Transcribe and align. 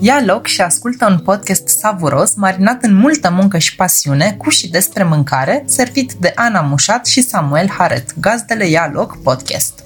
Ia 0.00 0.22
loc 0.26 0.46
și 0.46 0.60
ascultă 0.60 1.06
un 1.10 1.18
podcast 1.18 1.68
savuros, 1.68 2.34
marinat 2.34 2.82
în 2.82 2.94
multă 2.94 3.30
muncă 3.30 3.58
și 3.58 3.76
pasiune, 3.76 4.34
cu 4.38 4.50
și 4.50 4.70
despre 4.70 5.04
mâncare, 5.04 5.62
servit 5.66 6.12
de 6.12 6.32
Ana 6.34 6.60
Mușat 6.60 7.06
și 7.06 7.20
Samuel 7.20 7.68
Haret, 7.68 8.20
gazdele 8.20 8.68
Ia 8.68 8.90
loc 8.94 9.22
podcast. 9.22 9.84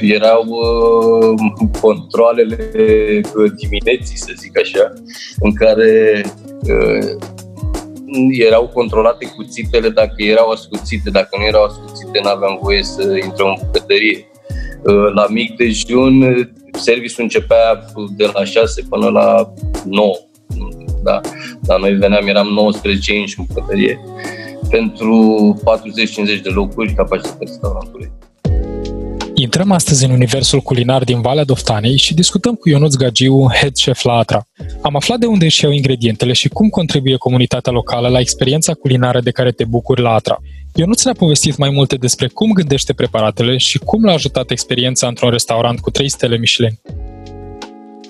Erau 0.00 0.44
uh, 0.46 1.70
controlele 1.80 2.70
dimineții, 3.56 4.16
să 4.16 4.32
zic 4.36 4.58
așa, 4.58 4.92
în 5.38 5.52
care 5.52 6.24
uh, 6.62 7.16
erau 8.30 8.70
controlate 8.74 9.26
cuțitele 9.26 9.88
dacă 9.88 10.14
erau 10.16 10.50
ascuțite, 10.50 11.10
dacă 11.10 11.36
nu 11.38 11.44
erau 11.44 11.64
ascuțite 11.64 12.20
nu 12.22 12.28
aveam 12.28 12.58
voie 12.62 12.82
să 12.82 13.02
intrăm 13.24 13.46
în 13.46 13.56
bucătărie. 13.64 14.26
Uh, 14.82 15.12
la 15.14 15.26
mic 15.28 15.56
dejun, 15.56 16.22
serviciul 16.78 17.22
începea 17.22 17.84
de 18.16 18.30
la 18.32 18.44
6 18.44 18.82
până 18.88 19.08
la 19.08 19.52
9. 19.84 20.14
Da. 21.02 21.20
La 21.66 21.76
noi 21.76 21.92
veneam, 21.92 22.26
eram 22.26 22.46
19 22.46 23.14
inci 23.14 23.34
în 23.36 23.44
bucătărie 23.48 24.00
pentru 24.70 25.60
40-50 26.38 26.42
de 26.42 26.48
locuri 26.48 26.94
capacitatea 26.94 27.38
restaurantului. 27.40 28.10
Intrăm 29.34 29.70
astăzi 29.70 30.04
în 30.04 30.10
universul 30.10 30.60
culinar 30.60 31.04
din 31.04 31.20
Valea 31.20 31.44
Doftanei 31.44 31.96
și 31.96 32.14
discutăm 32.14 32.54
cu 32.54 32.68
Ionuț 32.68 32.94
Gagiu, 32.94 33.46
head 33.60 33.72
chef 33.72 34.02
la 34.02 34.12
Atra. 34.12 34.48
Am 34.80 34.96
aflat 34.96 35.18
de 35.18 35.26
unde 35.26 35.44
își 35.44 35.64
iau 35.64 35.72
ingredientele 35.72 36.32
și 36.32 36.48
cum 36.48 36.68
contribuie 36.68 37.16
comunitatea 37.16 37.72
locală 37.72 38.08
la 38.08 38.20
experiența 38.20 38.74
culinară 38.74 39.20
de 39.20 39.30
care 39.30 39.52
te 39.52 39.64
bucuri 39.64 40.00
la 40.00 40.10
Atra. 40.12 40.38
Ionuț 40.74 41.04
ne-a 41.04 41.14
povestit 41.18 41.56
mai 41.56 41.70
multe 41.70 41.96
despre 41.96 42.26
cum 42.26 42.52
gândește 42.52 42.92
preparatele 42.92 43.56
și 43.56 43.78
cum 43.78 44.04
l-a 44.04 44.12
ajutat 44.12 44.50
experiența 44.50 45.06
într-un 45.06 45.30
restaurant 45.30 45.80
cu 45.80 45.90
3 45.90 46.08
stele 46.08 46.36
Michelin. 46.38 46.78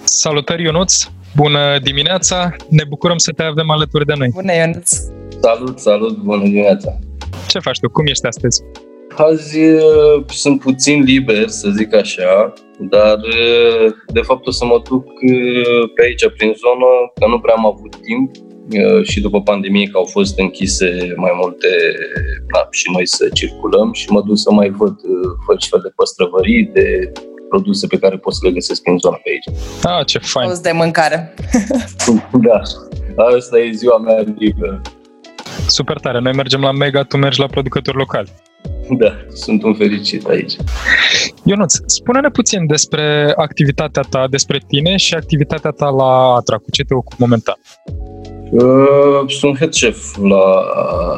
Salutări 0.05 0.63
Ionuț! 0.63 1.05
Bună 1.37 1.79
dimineața! 1.83 2.57
Ne 2.69 2.85
bucurăm 2.89 3.19
să 3.19 3.33
te 3.37 3.43
avem 3.43 3.71
alături 3.71 4.07
de 4.07 4.13
noi. 4.17 4.29
Bună 4.33 4.55
Ionuț! 4.55 4.91
Salut, 5.41 5.79
salut! 5.79 6.17
Bună 6.17 6.43
dimineața! 6.43 6.99
Ce 7.49 7.59
faci 7.59 7.79
tu? 7.79 7.91
Cum 7.91 8.07
ești 8.07 8.27
astăzi? 8.27 8.63
Azi 9.17 9.59
uh, 9.59 10.25
sunt 10.27 10.61
puțin 10.61 11.03
liber, 11.03 11.49
să 11.49 11.71
zic 11.71 11.95
așa, 11.95 12.53
dar 12.79 13.17
uh, 13.17 13.93
de 14.07 14.21
fapt 14.21 14.47
o 14.47 14.51
să 14.51 14.65
mă 14.65 14.83
duc 14.89 15.07
uh, 15.07 15.91
pe 15.95 16.05
aici, 16.05 16.29
prin 16.37 16.53
zonă, 16.65 16.87
că 17.15 17.27
nu 17.29 17.39
prea 17.41 17.55
am 17.57 17.67
avut 17.67 17.97
timp 18.03 18.31
și 19.03 19.21
după 19.21 19.43
pandemie 19.43 19.87
că 19.87 19.99
au 19.99 20.05
fost 20.05 20.39
închise 20.39 21.13
mai 21.17 21.31
multe 21.41 21.69
da, 22.53 22.69
și 22.71 22.91
noi 22.93 23.07
să 23.07 23.29
circulăm 23.33 23.93
și 23.93 24.11
mă 24.11 24.23
duc 24.23 24.39
să 24.39 24.53
mai 24.53 24.71
văd 24.71 24.95
fel 25.47 25.59
și 25.59 25.69
fel 25.69 25.81
de 25.83 25.93
păstrăvării, 25.97 26.71
de 26.73 27.13
produse 27.49 27.87
pe 27.87 27.99
care 27.99 28.17
pot 28.17 28.35
să 28.35 28.41
le 28.43 28.51
găsesc 28.51 28.87
în 28.87 28.99
zona 28.99 29.17
pe 29.17 29.31
aici. 29.31 29.59
Ah, 29.83 30.07
ce 30.07 30.19
fain! 30.19 30.51
de 30.63 30.73
mâncare. 30.73 31.35
da, 32.47 32.61
asta 33.37 33.59
e 33.59 33.71
ziua 33.71 33.99
mea 33.99 34.25
liberă. 34.39 34.81
Super 35.67 35.99
tare! 35.99 36.21
Noi 36.21 36.33
mergem 36.33 36.61
la 36.61 36.73
Mega, 36.73 37.03
tu 37.03 37.17
mergi 37.17 37.41
la 37.41 37.47
producători 37.47 37.97
locali. 37.97 38.31
Da, 38.91 39.13
sunt 39.35 39.63
un 39.63 39.75
fericit 39.75 40.27
aici. 40.27 40.57
Ionuț, 41.45 41.77
spune-ne 41.87 42.29
puțin 42.29 42.67
despre 42.67 43.33
activitatea 43.37 44.03
ta, 44.11 44.27
despre 44.31 44.61
tine 44.69 44.97
și 44.97 45.15
activitatea 45.15 45.71
ta 45.71 45.89
la 45.89 46.35
Atra. 46.35 46.57
Cu 46.57 46.71
ce 46.71 46.83
te 46.83 46.95
ocupi 46.95 47.17
momentan? 47.19 47.55
Uh, 48.51 49.29
sunt 49.29 49.57
head 49.57 49.71
chef 49.71 50.17
la, 50.17 50.45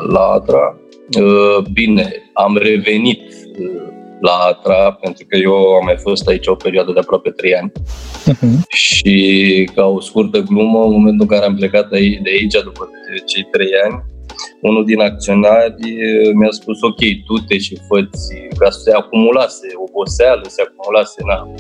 la 0.09 0.21
Atra. 0.21 0.77
Uh, 1.19 1.65
bine, 1.73 2.31
am 2.33 2.57
revenit 2.57 3.23
uh, 3.59 3.83
la 4.21 4.33
Atra, 4.33 4.93
pentru 4.93 5.25
că 5.29 5.37
eu 5.37 5.55
am 5.55 5.85
mai 5.85 5.97
fost 5.97 6.29
aici 6.29 6.47
o 6.47 6.55
perioadă 6.55 6.93
de 6.93 6.99
aproape 6.99 7.31
3 7.31 7.55
ani. 7.55 7.73
Uh-huh. 7.73 8.67
Și 8.69 9.71
ca 9.75 9.85
o 9.87 10.01
scurtă 10.01 10.39
glumă, 10.39 10.85
în 10.85 10.91
momentul 10.91 11.27
în 11.29 11.37
care 11.37 11.45
am 11.45 11.55
plecat 11.55 11.89
de 11.89 11.97
aici, 11.97 12.63
după 12.65 12.89
cei 13.27 13.49
3 13.51 13.67
ani, 13.85 14.05
unul 14.61 14.85
din 14.85 15.01
acționari 15.01 15.75
mi-a 16.35 16.51
spus, 16.51 16.83
ok, 16.83 16.99
tu 17.27 17.35
te 17.49 17.59
și 17.59 17.79
făți, 17.89 18.35
ca 18.59 18.71
să 18.71 18.81
se 18.81 18.93
acumulase 18.93 19.67
oboseală, 19.89 20.43
se 20.49 20.63
acumulase, 20.63 21.23
na, 21.27 21.55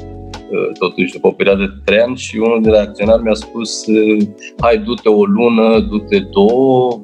totuși 0.78 1.12
după 1.12 1.26
o 1.26 1.32
perioadă 1.32 1.62
de 1.62 1.80
trei 1.84 1.98
ani 1.98 2.16
și 2.16 2.36
unul 2.36 2.62
din 2.62 2.74
acționari 2.74 3.22
mi-a 3.22 3.34
spus, 3.34 3.84
hai, 4.60 4.78
du-te 4.78 5.08
o 5.08 5.24
lună, 5.24 5.78
du-te 5.78 6.18
două, 6.18 7.02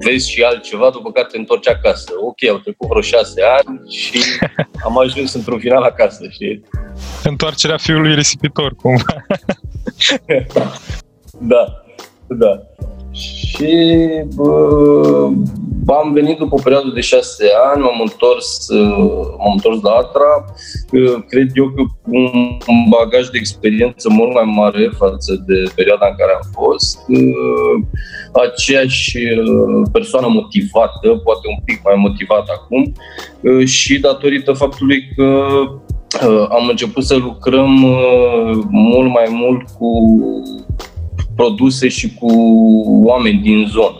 vezi 0.00 0.30
și 0.30 0.42
altceva, 0.42 0.90
după 0.90 1.12
care 1.12 1.26
te 1.30 1.38
întorci 1.38 1.68
acasă. 1.68 2.12
Ok, 2.20 2.48
au 2.50 2.58
trecut 2.58 2.88
vreo 2.88 3.00
șase 3.00 3.42
ani 3.42 3.90
și 3.90 4.18
am 4.86 4.98
ajuns 4.98 5.34
într-un 5.34 5.58
final 5.58 5.82
acasă, 5.82 6.28
știi? 6.30 6.64
Întoarcerea 7.24 7.76
fiului 7.76 8.14
risipitor, 8.14 8.74
cumva. 8.74 9.26
da, 11.52 11.84
da. 12.26 12.62
Și 13.14 13.76
bă, 14.34 15.94
am 16.02 16.12
venit 16.12 16.38
după 16.38 16.54
o 16.54 16.62
perioadă 16.62 16.90
de 16.94 17.00
șase 17.00 17.44
ani, 17.72 17.82
m-am 17.82 18.00
întors, 18.00 18.68
m-am 19.38 19.52
întors 19.52 19.82
la 19.82 19.90
Atra. 19.90 20.44
Cred 21.28 21.50
eu 21.54 21.66
că 21.74 21.82
un 22.66 22.88
bagaj 22.88 23.28
de 23.28 23.38
experiență 23.38 24.08
mult 24.10 24.32
mai 24.32 24.52
mare 24.56 24.90
față 24.98 25.44
de 25.46 25.62
perioada 25.74 26.06
în 26.06 26.14
care 26.18 26.32
am 26.34 26.48
fost. 26.52 26.98
Aceeași 28.32 29.18
persoană 29.92 30.26
motivată, 30.28 31.08
poate 31.24 31.46
un 31.48 31.62
pic 31.64 31.80
mai 31.84 31.94
motivată 31.96 32.52
acum, 32.58 32.92
și 33.64 33.98
datorită 33.98 34.52
faptului 34.52 35.00
că 35.16 35.48
am 36.48 36.68
început 36.68 37.04
să 37.04 37.16
lucrăm 37.16 37.70
mult 38.70 39.10
mai 39.10 39.26
mult 39.30 39.62
cu 39.78 39.88
produse 41.36 41.88
și 41.88 42.14
cu 42.14 42.30
oameni 43.04 43.38
din 43.38 43.66
zonă. 43.66 43.98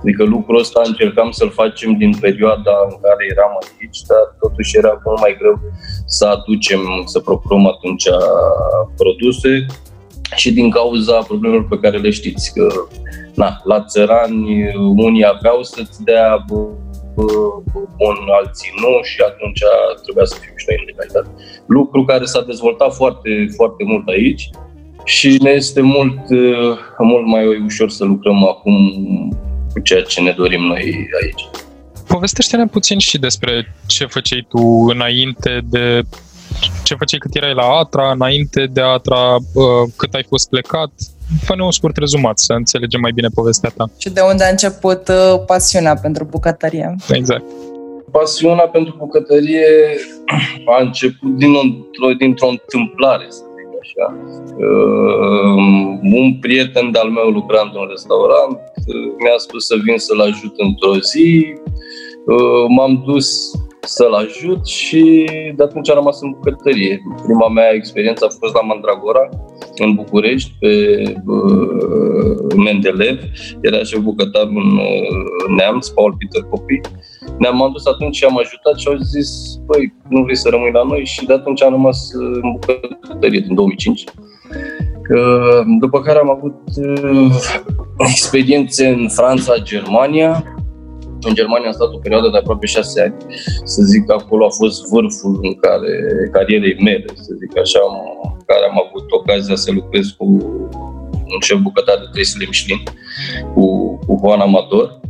Adică 0.00 0.24
lucrul 0.24 0.58
ăsta 0.58 0.80
încercam 0.84 1.30
să-l 1.30 1.50
facem 1.50 1.92
din 1.92 2.12
perioada 2.20 2.74
în 2.88 2.96
care 3.00 3.26
eram 3.30 3.58
aici, 3.62 4.00
dar 4.08 4.36
totuși 4.40 4.76
era 4.76 5.00
mult 5.04 5.20
mai 5.20 5.36
greu 5.38 5.60
să 6.06 6.26
aducem, 6.26 6.80
să 7.04 7.20
procurăm 7.20 7.66
atunci 7.66 8.04
produse 8.96 9.66
și 10.36 10.52
din 10.52 10.70
cauza 10.70 11.18
problemelor 11.18 11.66
pe 11.68 11.78
care 11.78 11.98
le 11.98 12.10
știți, 12.10 12.52
că 12.54 12.66
na, 13.34 13.60
la 13.64 13.84
țărani 13.84 14.74
unii 14.96 15.26
aveau 15.26 15.62
să-ți 15.62 16.04
dea 16.04 16.44
bun, 17.98 18.16
alții 18.40 18.72
nu 18.80 19.02
și 19.02 19.20
atunci 19.30 19.62
trebuia 20.02 20.24
să 20.24 20.36
fim 20.40 20.52
și 20.56 20.66
noi 20.68 20.76
în 20.78 20.84
legalitate. 20.86 21.30
Lucru 21.66 22.04
care 22.04 22.24
s-a 22.24 22.42
dezvoltat 22.42 22.94
foarte, 22.94 23.30
foarte 23.56 23.84
mult 23.84 24.08
aici 24.08 24.50
și 25.04 25.38
ne 25.42 25.50
este 25.50 25.80
mult, 25.80 26.30
uh, 26.30 26.78
mult 26.98 27.26
mai 27.26 27.62
ușor 27.64 27.90
să 27.90 28.04
lucrăm 28.04 28.48
acum 28.48 28.74
cu 29.72 29.80
ceea 29.80 30.02
ce 30.02 30.20
ne 30.20 30.34
dorim 30.36 30.60
noi 30.60 31.08
aici. 31.22 31.48
Povestește-ne 32.06 32.66
puțin 32.66 32.98
și 32.98 33.18
despre 33.18 33.74
ce 33.86 34.06
făceai 34.06 34.46
tu 34.48 34.86
înainte 34.88 35.60
de 35.70 36.02
ce 36.82 36.94
făceai 36.94 37.18
cât 37.18 37.34
erai 37.34 37.54
la 37.54 37.62
Atra, 37.62 38.10
înainte 38.10 38.66
de 38.72 38.80
Atra, 38.80 39.34
uh, 39.34 39.90
cât 39.96 40.14
ai 40.14 40.24
fost 40.28 40.48
plecat. 40.48 40.90
Fă-ne 41.42 41.62
un 41.62 41.70
scurt 41.70 41.96
rezumat 41.96 42.38
să 42.38 42.52
înțelegem 42.52 43.00
mai 43.00 43.12
bine 43.12 43.28
povestea 43.34 43.72
ta. 43.76 43.90
Și 43.98 44.10
de 44.10 44.20
unde 44.20 44.44
a 44.44 44.48
început 44.48 45.08
uh, 45.08 45.42
pasiunea 45.46 45.94
pentru 45.94 46.24
bucătărie. 46.24 46.94
Exact. 47.10 47.44
Pasiunea 48.10 48.66
pentru 48.66 48.94
bucătărie 48.98 49.66
a 50.76 50.82
început 50.82 51.36
din 51.36 51.52
o, 51.54 51.60
dintr-o 52.18 52.48
întâmplare, 52.48 53.26
să 53.28 53.42
așa. 53.82 54.06
Uh, 54.66 55.98
un 56.02 56.38
prieten 56.40 56.90
de-al 56.90 57.10
meu 57.10 57.28
lucra 57.28 57.60
într-un 57.64 57.86
restaurant, 57.88 58.58
uh, 58.86 59.12
mi-a 59.18 59.38
spus 59.38 59.66
să 59.66 59.76
vin 59.84 59.98
să-l 59.98 60.20
ajut 60.20 60.54
într-o 60.56 60.94
zi, 60.98 61.54
uh, 62.26 62.64
m-am 62.68 63.02
dus 63.06 63.28
să-l 63.86 64.12
ajut 64.12 64.66
și 64.66 65.30
de 65.56 65.62
atunci 65.62 65.90
am 65.90 65.96
rămas 65.96 66.20
în 66.20 66.30
bucătărie. 66.30 67.02
Prima 67.22 67.48
mea 67.48 67.70
experiență 67.72 68.24
a 68.24 68.34
fost 68.40 68.54
la 68.54 68.60
Mandragora, 68.60 69.28
în 69.76 69.94
București, 69.94 70.52
pe 70.58 71.02
uh, 71.26 72.54
Mendelev. 72.56 73.18
Era 73.60 73.82
și 73.82 73.98
bucătar 73.98 74.46
un 74.46 74.76
uh, 74.76 75.56
neamț, 75.56 75.88
Paul 75.88 76.16
Peter 76.18 76.48
Copii. 76.50 76.80
Ne-am 77.38 77.62
adus 77.62 77.86
atunci 77.86 78.16
și 78.16 78.24
am 78.24 78.38
ajutat 78.38 78.78
și 78.78 78.88
au 78.88 78.96
zis, 78.96 79.30
păi, 79.66 79.94
nu 80.08 80.22
vrei 80.22 80.36
să 80.36 80.48
rămâi 80.48 80.72
la 80.72 80.82
noi? 80.82 81.04
Și 81.04 81.26
de 81.26 81.32
atunci 81.32 81.62
am 81.62 81.70
rămas 81.70 82.10
în 82.12 82.52
bucătărie 82.52 83.40
din 83.40 83.54
2005. 83.54 84.04
După 85.80 86.00
care 86.00 86.18
am 86.18 86.30
avut 86.30 86.60
uh, 86.76 87.34
experiențe 87.98 88.88
în 88.88 89.08
Franța, 89.08 89.54
Germania, 89.62 90.44
în 91.28 91.34
Germania 91.34 91.66
am 91.66 91.72
stat 91.72 91.92
o 91.92 91.98
perioadă 92.04 92.28
de 92.28 92.38
aproape 92.38 92.66
șase 92.66 93.02
ani. 93.02 93.14
Să 93.64 93.82
zic 93.82 94.06
că 94.06 94.12
acolo 94.12 94.44
a 94.44 94.56
fost 94.60 94.78
vârful 94.90 95.38
în 95.42 95.54
care 95.54 95.92
carierei 96.32 96.76
mele, 96.82 97.04
să 97.14 97.32
zic 97.40 97.58
așa, 97.58 97.80
în 98.22 98.44
care 98.46 98.64
am 98.70 98.82
avut 98.84 99.06
ocazia 99.10 99.56
să 99.56 99.70
lucrez 99.72 100.06
cu 100.18 100.24
un 101.32 101.40
șef 101.40 101.58
bucătar 101.58 101.96
de 101.98 102.08
trei 102.12 102.24
stele 102.24 102.48
Michelin, 102.50 102.82
cu, 103.54 103.64
cu 104.06 104.20
Juan 104.20 104.40
Amador. 104.40 105.00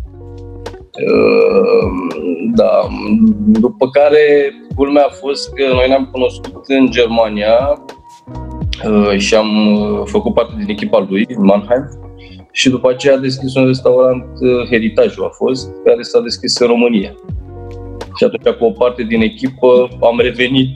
Ehm, 0.93 1.97
da, 2.55 2.89
după 3.47 3.89
care 3.89 4.53
culmea 4.75 5.05
a 5.05 5.13
fost 5.21 5.53
că 5.53 5.65
noi 5.73 5.89
ne-am 5.89 6.09
cunoscut 6.13 6.65
în 6.67 6.91
Germania 6.91 7.85
uh, 8.89 9.19
și 9.19 9.35
am 9.35 9.51
făcut 10.05 10.35
parte 10.35 10.55
din 10.59 10.69
echipa 10.69 11.07
lui, 11.09 11.27
Mannheim, 11.39 12.02
și 12.53 12.71
după 12.71 12.91
aceea 12.91 13.15
a 13.15 13.19
deschis 13.19 13.55
un 13.55 13.67
restaurant, 13.67 14.25
Heritajul 14.71 15.25
a 15.25 15.29
fost, 15.29 15.71
care 15.85 16.03
s-a 16.03 16.21
deschis 16.21 16.59
în 16.59 16.67
România. 16.67 17.15
Și 18.17 18.25
atunci, 18.25 18.57
cu 18.57 18.65
o 18.65 18.71
parte 18.71 19.03
din 19.03 19.21
echipă, 19.21 19.89
am 20.01 20.19
revenit 20.21 20.71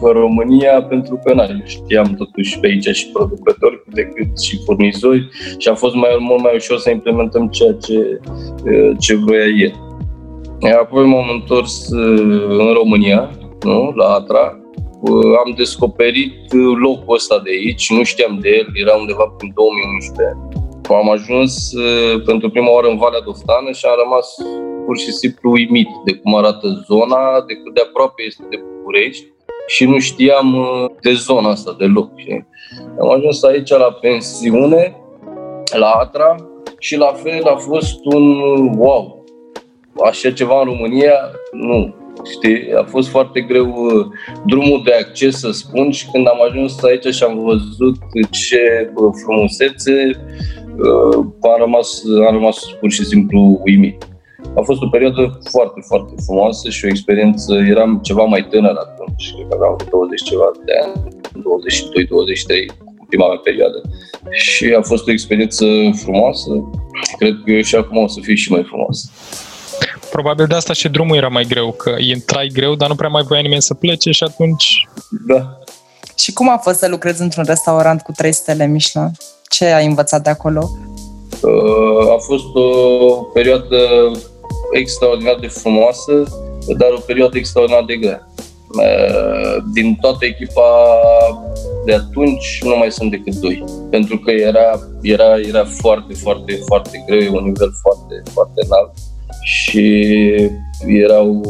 în 0.00 0.12
România 0.12 0.82
pentru 0.82 1.20
că 1.24 1.34
na, 1.34 1.46
știam 1.64 2.14
totuși 2.14 2.60
pe 2.60 2.66
aici 2.66 2.88
și 2.96 3.10
producători 3.12 3.82
decât 3.92 4.40
și 4.40 4.58
furnizori 4.64 5.28
și 5.58 5.68
a 5.68 5.74
fost 5.74 5.94
mai, 5.94 6.16
mult 6.20 6.42
mai 6.42 6.52
ușor 6.54 6.78
să 6.78 6.90
implementăm 6.90 7.48
ceea 7.48 7.72
ce, 7.72 8.20
ce 8.98 9.16
vroia 9.16 9.46
el. 9.58 9.72
Apoi 10.80 11.06
m-am 11.06 11.28
întors 11.32 11.88
în 12.48 12.72
România, 12.72 13.30
nu? 13.64 13.92
la 13.94 14.04
Atra, 14.04 14.60
am 15.44 15.54
descoperit 15.56 16.52
locul 16.82 17.14
ăsta 17.14 17.40
de 17.44 17.50
aici, 17.50 17.90
nu 17.90 18.02
știam 18.02 18.38
de 18.40 18.48
el, 18.48 18.66
era 18.74 18.96
undeva 18.96 19.34
prin 19.38 19.52
2011. 19.54 20.67
Am 20.94 21.10
ajuns 21.10 21.72
pentru 22.24 22.50
prima 22.50 22.70
oară 22.70 22.88
în 22.88 22.98
Valea 22.98 23.20
Doftană 23.20 23.70
și 23.72 23.86
am 23.86 23.96
rămas 24.02 24.34
pur 24.86 24.98
și 24.98 25.12
simplu 25.12 25.50
uimit 25.50 25.88
de 26.04 26.12
cum 26.12 26.34
arată 26.34 26.84
zona, 26.86 27.44
de 27.46 27.54
cât 27.54 27.74
de 27.74 27.80
aproape 27.80 28.22
este 28.22 28.42
de 28.50 28.62
București 28.78 29.26
și 29.66 29.84
nu 29.84 29.98
știam 29.98 30.54
uh, 30.54 30.90
de 31.00 31.12
zona 31.12 31.48
asta 31.50 31.74
deloc. 31.78 32.10
Și 32.18 32.44
am 33.00 33.10
ajuns 33.10 33.42
aici 33.42 33.70
la 33.70 33.92
pensiune, 34.00 34.96
la 35.78 35.90
Atra 35.90 36.36
și 36.78 36.96
la 36.96 37.12
fel 37.22 37.44
a 37.44 37.56
fost 37.56 38.04
un 38.04 38.24
wow. 38.76 39.24
Așa 40.04 40.30
ceva 40.30 40.58
în 40.60 40.64
România, 40.64 41.14
nu. 41.52 41.94
Știi, 42.32 42.72
a 42.74 42.84
fost 42.84 43.08
foarte 43.08 43.40
greu 43.40 43.66
uh, 43.66 44.06
drumul 44.46 44.82
de 44.84 44.92
acces, 44.92 45.38
să 45.38 45.50
spun, 45.50 45.90
și 45.90 46.10
când 46.12 46.26
am 46.28 46.42
ajuns 46.48 46.82
aici 46.82 47.14
și 47.14 47.22
am 47.22 47.44
văzut 47.44 47.96
ce 48.30 48.92
uh, 48.94 49.12
frumusețe, 49.24 50.10
am 51.40 51.56
rămas, 51.58 52.02
am 52.28 52.34
rămas 52.34 52.56
pur 52.80 52.90
și 52.90 53.04
simplu 53.04 53.60
uimit. 53.64 54.06
A 54.56 54.60
fost 54.60 54.82
o 54.82 54.88
perioadă 54.88 55.38
foarte, 55.50 55.80
foarte 55.86 56.14
frumoasă 56.24 56.68
și 56.68 56.84
o 56.84 56.88
experiență, 56.88 57.54
eram 57.54 58.00
ceva 58.02 58.24
mai 58.24 58.46
tânăr 58.50 58.76
atunci, 58.86 59.32
cred 59.34 59.46
că 59.48 59.54
aveam 59.54 59.76
20 59.90 60.22
ceva 60.22 60.50
de 60.64 60.72
ani, 60.84 60.92
22-23, 62.72 62.74
prima 63.08 63.26
mea 63.28 63.40
perioadă. 63.44 63.82
Și 64.30 64.74
a 64.78 64.82
fost 64.82 65.08
o 65.08 65.10
experiență 65.10 65.64
frumoasă, 65.92 66.50
cred 67.18 67.34
că 67.44 67.60
și 67.60 67.74
acum 67.74 67.96
o 67.96 68.06
să 68.06 68.18
fie 68.22 68.34
și 68.34 68.52
mai 68.52 68.64
frumoasă. 68.64 69.10
Probabil 70.10 70.46
de 70.46 70.54
asta 70.54 70.72
și 70.72 70.88
drumul 70.88 71.16
era 71.16 71.28
mai 71.28 71.44
greu, 71.44 71.72
că 71.72 71.94
intrai 71.98 72.50
greu, 72.52 72.74
dar 72.74 72.88
nu 72.88 72.94
prea 72.94 73.08
mai 73.08 73.22
voia 73.22 73.40
nimeni 73.40 73.62
să 73.62 73.74
plece 73.74 74.10
și 74.10 74.24
atunci... 74.24 74.88
Da. 75.26 75.58
Și 76.18 76.32
cum 76.32 76.48
a 76.50 76.56
fost 76.56 76.78
să 76.78 76.88
lucrezi 76.88 77.22
într-un 77.22 77.44
restaurant 77.44 78.02
cu 78.02 78.12
3 78.12 78.32
stele 78.32 78.66
Michelin? 78.66 79.10
Ce 79.48 79.64
ai 79.64 79.86
învățat 79.86 80.22
de 80.22 80.30
acolo? 80.30 80.70
Uh, 81.42 82.10
a 82.10 82.18
fost 82.18 82.54
o 82.54 83.14
perioadă 83.14 83.76
extraordinar 84.72 85.36
de 85.40 85.46
frumoasă, 85.46 86.12
dar 86.76 86.88
o 86.96 87.00
perioadă 87.00 87.38
extraordinar 87.38 87.84
de 87.84 87.96
grea. 87.96 88.28
Uh, 88.68 89.62
din 89.72 89.96
toată 90.00 90.24
echipa 90.24 90.70
de 91.84 91.94
atunci 91.94 92.60
nu 92.62 92.76
mai 92.76 92.92
sunt 92.92 93.10
decât 93.10 93.34
doi. 93.34 93.64
Pentru 93.90 94.18
că 94.18 94.30
era, 94.30 94.80
era, 95.02 95.38
era 95.40 95.64
foarte, 95.64 96.14
foarte, 96.14 96.60
foarte 96.66 97.04
greu, 97.06 97.34
un 97.34 97.44
nivel 97.44 97.70
foarte, 97.82 98.22
foarte 98.32 98.60
înalt 98.66 98.92
și 99.42 100.04
erau 100.86 101.42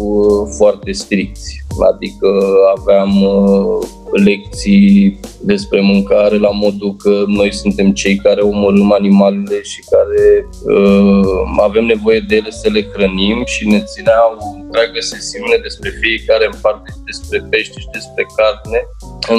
foarte 0.56 0.92
stricți. 0.92 1.62
Adică 1.92 2.28
aveam 2.76 3.22
uh, 3.22 3.88
lecții 4.24 5.20
despre 5.40 5.80
mâncare 5.80 6.38
la 6.38 6.50
modul 6.50 6.96
că 6.96 7.24
noi 7.26 7.52
suntem 7.52 7.92
cei 7.92 8.16
care 8.16 8.40
omorâm 8.40 8.92
animalele 8.92 9.62
și 9.62 9.80
care 9.90 10.48
uh, 10.76 11.60
avem 11.60 11.84
nevoie 11.84 12.24
de 12.28 12.36
ele 12.36 12.50
să 12.50 12.68
le 12.72 12.86
hrănim 12.92 13.42
și 13.44 13.68
ne 13.68 13.80
țineau 13.80 14.56
întreagă 14.62 15.00
sesiune 15.00 15.56
despre 15.62 15.90
fiecare 16.00 16.44
în 16.52 16.58
parte 16.62 16.90
și 16.90 17.00
despre 17.04 17.46
pește 17.50 17.80
și 17.80 17.88
despre 17.92 18.26
carne, 18.36 18.80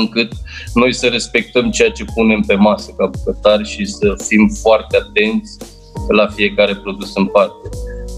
încât 0.01 0.31
noi 0.73 0.93
să 0.93 1.07
respectăm 1.07 1.71
ceea 1.71 1.89
ce 1.89 2.05
punem 2.15 2.41
pe 2.47 2.53
masă 2.53 2.93
ca 2.97 3.05
bucătari 3.05 3.67
și 3.67 3.85
să 3.85 4.15
fim 4.27 4.51
foarte 4.61 4.97
atenți 4.97 5.57
la 6.07 6.27
fiecare 6.27 6.75
produs 6.75 7.15
în 7.15 7.25
parte. 7.25 7.69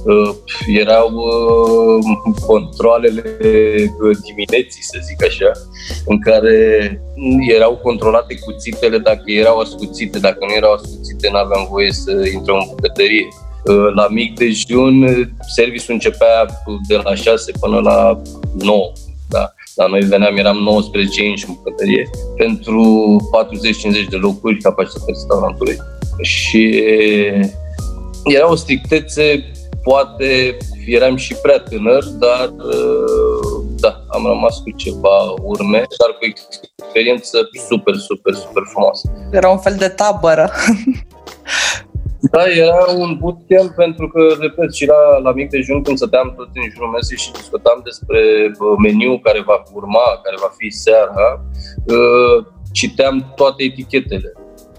Uh, 0.06 0.36
erau 0.68 1.12
uh, 1.14 2.04
controlele 2.46 3.24
uh, 4.04 4.18
dimineții, 4.26 4.84
să 4.84 5.00
zic 5.04 5.24
așa, 5.26 5.52
în 6.06 6.20
care 6.20 6.56
erau 7.56 7.80
controlate 7.84 8.40
cuțitele 8.40 8.98
dacă 8.98 9.24
erau 9.26 9.60
ascuțite, 9.60 10.20
dacă 10.20 10.38
nu 10.40 10.54
erau 10.54 10.74
ascuțite 10.74 11.30
nu 11.32 11.38
aveam 11.38 11.68
voie 11.70 11.92
să 11.92 12.12
intrăm 12.34 12.56
în 12.56 12.68
bucătărie. 12.70 13.28
La 13.96 14.08
mic 14.08 14.38
dejun, 14.38 15.06
serviciul 15.56 15.94
începea 15.94 16.46
de 16.88 16.96
la 17.04 17.16
6 17.16 17.52
până 17.60 17.80
la 17.80 18.22
9. 18.54 18.92
Da? 19.30 19.54
Dar 19.76 19.90
noi 19.90 20.00
veneam, 20.00 20.38
eram 20.38 20.58
19 20.58 21.26
inși 21.26 21.46
în 21.48 21.54
bucătărie 21.54 22.10
pentru 22.38 22.84
40-50 24.06 24.10
de 24.10 24.16
locuri 24.16 24.62
capacitatea 24.62 25.06
restaurantului. 25.08 25.78
Și 26.22 26.84
era 28.24 28.52
o 28.52 28.56
strictețe 28.56 29.52
poate 29.84 30.58
eram 30.86 31.16
și 31.16 31.36
prea 31.42 31.60
tânăr, 31.60 32.04
dar 32.04 32.48
uh, 32.48 33.64
da, 33.80 34.06
am 34.08 34.26
rămas 34.26 34.60
cu 34.60 34.72
ceva 34.76 35.34
urme, 35.42 35.78
dar 35.78 36.10
cu 36.20 36.26
experiență 36.80 37.38
super, 37.70 37.96
super, 37.96 38.34
super 38.34 38.64
frumoasă. 38.72 39.12
Era 39.32 39.50
un 39.50 39.58
fel 39.58 39.76
de 39.78 39.88
tabără. 39.88 40.50
Da, 42.32 42.44
era 42.48 42.86
un 42.98 43.18
bootcamp 43.20 43.72
pentru 43.76 44.08
că, 44.08 44.22
repet, 44.40 44.74
și 44.74 44.86
la, 44.86 45.18
la 45.18 45.32
mic 45.32 45.50
dejun 45.50 45.82
când 45.82 45.98
stăteam 45.98 46.34
tot 46.38 46.50
în 46.54 46.70
jurul 46.74 46.90
mesei 46.90 47.18
și 47.18 47.32
discutam 47.32 47.82
despre 47.84 48.20
uh, 48.60 48.76
meniu 48.84 49.20
care 49.24 49.42
va 49.42 49.64
urma, 49.74 50.08
care 50.24 50.36
va 50.40 50.52
fi 50.58 50.70
seara, 50.70 51.28
uh, 51.86 52.46
citeam 52.72 53.34
toate 53.36 53.64
etichetele 53.64 54.34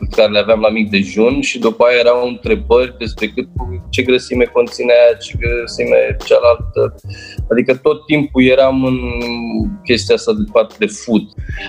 pe 0.09 0.17
care 0.17 0.31
le 0.31 0.39
aveam 0.39 0.61
la 0.61 0.69
mic 0.69 0.91
dejun 0.91 1.41
și 1.41 1.59
după 1.59 1.85
aia 1.85 1.99
erau 1.99 2.29
întrebări 2.29 2.95
despre 2.99 3.27
cât, 3.35 3.47
ce 3.91 4.03
grăsime 4.03 4.45
conține 4.45 4.93
aia, 4.93 5.17
ce 5.25 5.33
grăsime 5.41 6.17
cealaltă. 6.25 6.95
Adică 7.51 7.75
tot 7.75 8.07
timpul 8.07 8.43
eram 8.45 8.85
în 8.85 8.99
chestia 9.85 10.15
asta 10.15 10.33
de 10.33 10.45
parte 10.53 10.75
de 10.79 10.87
food. 10.87 11.25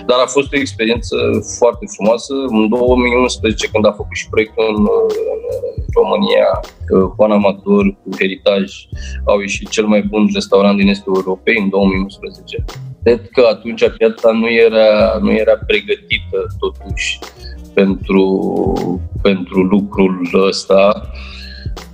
Dar 0.06 0.18
a 0.20 0.26
fost 0.36 0.52
o 0.52 0.58
experiență 0.58 1.16
foarte 1.58 1.84
frumoasă. 1.94 2.34
În 2.58 2.68
2011, 2.68 3.68
când 3.72 3.86
a 3.86 3.98
făcut 4.00 4.16
și 4.16 4.28
proiectul 4.28 4.64
în, 4.76 4.84
în 5.34 5.40
România, 6.00 6.48
Juan 7.14 7.32
Amator 7.38 7.84
cu 8.02 8.08
Heritage, 8.18 8.74
au 9.24 9.38
ieșit 9.40 9.68
cel 9.68 9.86
mai 9.86 10.02
bun 10.02 10.30
restaurant 10.34 10.76
din 10.78 10.88
estul 10.88 11.12
Europei 11.16 11.58
în 11.58 11.68
2011. 11.68 12.64
Cred 13.02 13.28
că 13.32 13.42
atunci 13.54 13.88
piața 13.98 14.30
nu 14.30 14.48
era, 14.50 15.18
nu 15.20 15.32
era 15.32 15.56
pregătită 15.66 16.38
totuși 16.58 17.18
pentru, 17.74 18.24
pentru 19.22 19.60
lucrul 19.62 20.28
ăsta, 20.46 21.10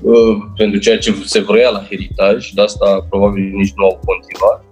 uh, 0.03 0.37
pentru 0.57 0.79
ceea 0.81 0.99
ce 0.99 1.15
se 1.25 1.41
vrea 1.41 1.71
la 1.71 1.83
heritaj, 1.89 2.51
de 2.51 2.63
asta 2.63 3.07
probabil 3.09 3.51
nici 3.55 3.73
nu 3.77 3.85
au 3.85 4.01
continuat. 4.05 4.65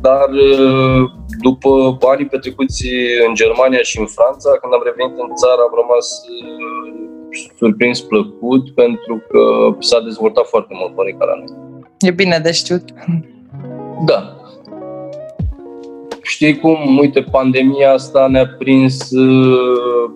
Dar 0.00 0.28
uh, 0.30 1.10
după 1.40 1.98
anii 2.12 2.26
petrecuți 2.26 2.86
în 3.26 3.34
Germania 3.34 3.82
și 3.82 3.98
în 3.98 4.06
Franța, 4.06 4.50
când 4.60 4.72
am 4.72 4.82
revenit 4.84 5.18
în 5.18 5.34
țară, 5.34 5.60
am 5.68 5.74
rămas 5.82 6.06
uh, 6.08 7.02
surprins 7.56 8.00
plăcut 8.00 8.70
pentru 8.70 9.22
că 9.28 9.42
s-a 9.78 10.00
dezvoltat 10.00 10.46
foarte 10.46 10.74
mult 10.80 10.94
Horeca 10.94 11.24
la 11.24 11.36
noi. 11.40 11.50
E 11.98 12.10
bine 12.10 12.38
de 12.38 12.52
știut. 12.52 12.84
Da, 14.04 14.41
știi 16.22 16.58
cum, 16.58 16.98
uite, 16.98 17.22
pandemia 17.22 17.92
asta 17.92 18.26
ne-a 18.26 18.46
prins, 18.46 19.10
uh, 19.10 20.10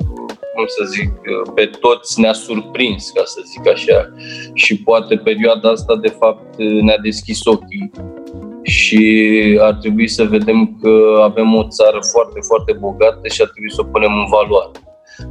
cum 0.54 0.64
să 0.66 0.84
zic, 0.84 1.10
uh, 1.10 1.52
pe 1.54 1.70
toți 1.80 2.20
ne-a 2.20 2.32
surprins, 2.32 3.10
ca 3.10 3.22
să 3.24 3.40
zic 3.44 3.68
așa. 3.68 4.12
Și 4.54 4.82
poate 4.82 5.16
perioada 5.16 5.70
asta, 5.70 5.96
de 5.96 6.08
fapt, 6.08 6.56
ne-a 6.56 6.98
deschis 7.02 7.44
ochii 7.44 7.90
și 8.62 9.58
ar 9.60 9.72
trebui 9.72 10.08
să 10.08 10.24
vedem 10.24 10.78
că 10.82 11.20
avem 11.22 11.54
o 11.54 11.68
țară 11.68 11.98
foarte, 12.12 12.40
foarte 12.40 12.72
bogată 12.72 13.28
și 13.28 13.42
ar 13.42 13.48
trebui 13.48 13.72
să 13.72 13.80
o 13.80 13.90
punem 13.90 14.12
în 14.12 14.26
valoare. 14.30 14.70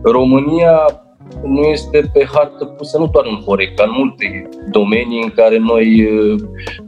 România 0.03 1.05
nu 1.43 1.61
este 1.61 2.09
pe 2.13 2.27
hartă 2.33 2.65
pusă 2.65 2.97
nu 2.97 3.07
doar 3.07 3.25
în 3.25 3.41
Horeca, 3.45 3.83
în 3.83 3.91
multe 3.97 4.49
domenii 4.71 5.23
în 5.23 5.29
care 5.29 5.57
noi 5.57 6.03
uh, 6.03 6.39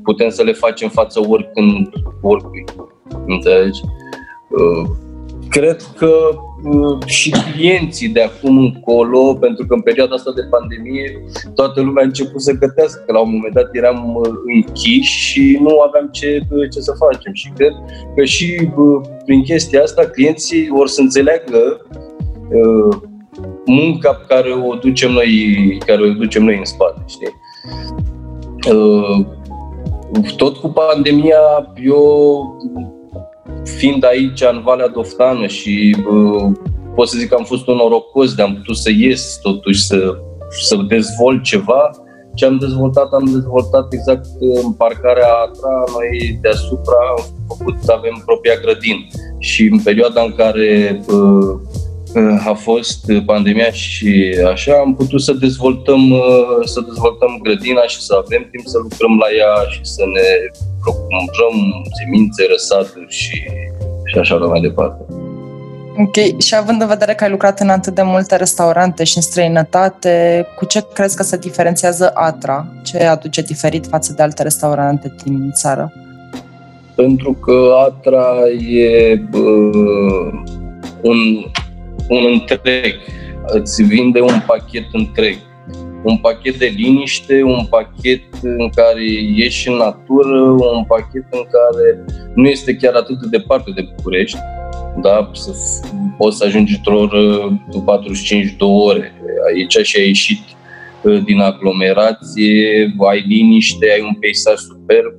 putem 0.03 0.29
să 0.29 0.43
le 0.43 0.51
facem 0.51 0.89
față 0.89 1.19
oricând, 1.27 1.89
oricui. 2.21 2.63
Înțelegi? 3.25 3.81
Uh, 4.47 4.89
cred 5.49 5.81
că 5.97 6.11
uh, 6.63 6.97
și 7.05 7.29
clienții 7.31 8.07
de 8.07 8.21
acum 8.21 8.57
încolo, 8.57 9.33
pentru 9.33 9.65
că 9.65 9.73
în 9.73 9.81
perioada 9.81 10.15
asta 10.15 10.31
de 10.35 10.41
pandemie 10.49 11.23
toată 11.55 11.81
lumea 11.81 12.03
a 12.03 12.05
început 12.05 12.41
să 12.41 12.51
gătească, 12.51 13.03
că 13.05 13.11
la 13.11 13.19
un 13.19 13.31
moment 13.31 13.53
dat 13.53 13.69
eram 13.71 14.15
uh, 14.15 14.29
închiși 14.55 15.19
și 15.19 15.57
nu 15.61 15.79
aveam 15.79 16.09
ce, 16.11 16.39
uh, 16.49 16.69
ce 16.69 16.79
să 16.79 16.93
facem. 16.97 17.33
Și 17.33 17.51
cred 17.55 17.73
că 18.15 18.23
și 18.23 18.69
prin 19.25 19.43
chestia 19.43 19.81
asta 19.81 20.05
clienții 20.05 20.69
vor 20.69 20.87
să 20.87 21.01
înțeleagă 21.01 21.81
munca 23.65 24.13
pe 24.13 24.33
care 24.35 24.49
o 24.51 24.75
ducem 24.75 25.11
noi, 25.11 25.31
care 25.85 26.01
o 26.01 26.13
ducem 26.13 26.43
noi 26.43 26.57
în 26.57 26.65
spate, 26.65 27.03
știi? 27.07 27.33
Tot 30.37 30.57
cu 30.57 30.67
pandemia, 30.67 31.73
eu 31.83 32.43
fiind 33.75 34.05
aici 34.05 34.41
în 34.51 34.61
Valea 34.63 34.87
Doftană 34.87 35.47
și 35.47 35.95
uh, 36.11 36.51
pot 36.95 37.07
să 37.07 37.17
zic 37.17 37.29
că 37.29 37.35
am 37.35 37.43
fost 37.43 37.67
un 37.67 37.75
norocos 37.75 38.33
de 38.33 38.41
am 38.41 38.55
putut 38.55 38.77
să 38.77 38.89
ies 38.97 39.39
totuși 39.41 39.85
să, 39.85 40.17
să 40.49 40.75
dezvolt 40.87 41.43
ceva, 41.43 41.89
ce 42.37 42.45
am 42.45 42.57
dezvoltat, 42.57 43.11
am 43.11 43.25
dezvoltat 43.25 43.93
exact 43.93 44.25
în 44.63 44.71
parcarea 44.73 45.27
Atra, 45.45 45.83
noi 45.93 46.37
deasupra 46.41 46.99
am 47.17 47.23
făcut, 47.47 47.75
avem 47.87 48.21
propria 48.25 48.55
grădină. 48.55 49.05
Și 49.39 49.63
în 49.71 49.79
perioada 49.79 50.21
în 50.21 50.33
care 50.35 51.01
uh, 51.07 51.59
a 52.45 52.53
fost 52.53 53.11
pandemia 53.25 53.71
și 53.71 54.37
așa, 54.51 54.73
am 54.85 54.95
putut 54.95 55.21
să 55.21 55.33
dezvoltăm, 55.33 56.11
uh, 56.11 56.65
să 56.65 56.81
dezvoltăm 56.81 57.39
grădina 57.41 57.81
și 57.81 58.01
să 58.01 58.13
avem 58.23 58.47
timp 58.51 58.65
să 58.65 58.77
lucrăm 58.81 59.17
la 59.17 59.29
ea 59.41 59.53
și 59.69 59.79
să 59.81 60.03
ne 60.13 60.29
procurăm 60.81 61.55
semințe, 61.97 62.45
răsaturi 62.49 63.05
și, 63.07 63.35
și 64.05 64.17
așa 64.17 64.35
mai 64.35 64.61
departe. 64.61 65.05
Ok, 65.99 66.41
și 66.41 66.55
având 66.55 66.81
în 66.81 66.87
vedere 66.87 67.13
că 67.13 67.23
ai 67.23 67.29
lucrat 67.29 67.59
în 67.59 67.69
atât 67.69 67.95
de 67.95 68.01
multe 68.01 68.35
restaurante 68.35 69.03
și 69.03 69.17
în 69.17 69.21
străinătate, 69.21 70.45
cu 70.55 70.65
ce 70.65 70.85
crezi 70.93 71.15
că 71.15 71.23
se 71.23 71.37
diferențiază 71.37 72.11
Atra? 72.13 72.67
Ce 72.83 73.03
aduce 73.03 73.41
diferit 73.41 73.85
față 73.85 74.13
de 74.13 74.23
alte 74.23 74.43
restaurante 74.43 75.15
din 75.23 75.51
țară? 75.53 75.93
Pentru 76.95 77.31
că 77.31 77.73
Atra 77.87 78.33
e 78.69 79.21
uh, 79.33 80.41
un 81.01 81.17
un 82.07 82.23
întreg, 82.31 82.95
îți 83.45 83.83
vinde 83.83 84.21
un 84.21 84.41
pachet 84.45 84.85
întreg. 84.91 85.37
Un 86.03 86.17
pachet 86.17 86.57
de 86.57 86.73
liniște, 86.75 87.43
un 87.43 87.65
pachet 87.69 88.23
în 88.41 88.69
care 88.75 89.03
ieși 89.35 89.69
în 89.69 89.75
natură, 89.75 90.39
un 90.49 90.83
pachet 90.87 91.25
în 91.29 91.43
care 91.51 92.05
nu 92.33 92.47
este 92.47 92.75
chiar 92.75 92.93
atât 92.93 93.19
de 93.19 93.37
departe 93.37 93.71
de 93.75 93.87
București, 93.95 94.37
da? 95.01 95.29
să 95.33 95.51
poți 96.17 96.37
să 96.37 96.45
ajungi 96.45 96.75
într-o 96.75 96.99
oră 96.99 97.61
45 97.85 98.55
de 98.57 98.63
ore. 98.63 99.13
Aici 99.53 99.77
și 99.87 99.99
ai 99.99 100.05
ieșit 100.05 100.39
uh, 101.01 101.23
din 101.23 101.39
aglomerație, 101.39 102.93
ai 103.09 103.23
liniște, 103.27 103.91
ai 103.91 104.01
un 104.01 104.13
peisaj 104.13 104.55
superb. 104.55 105.13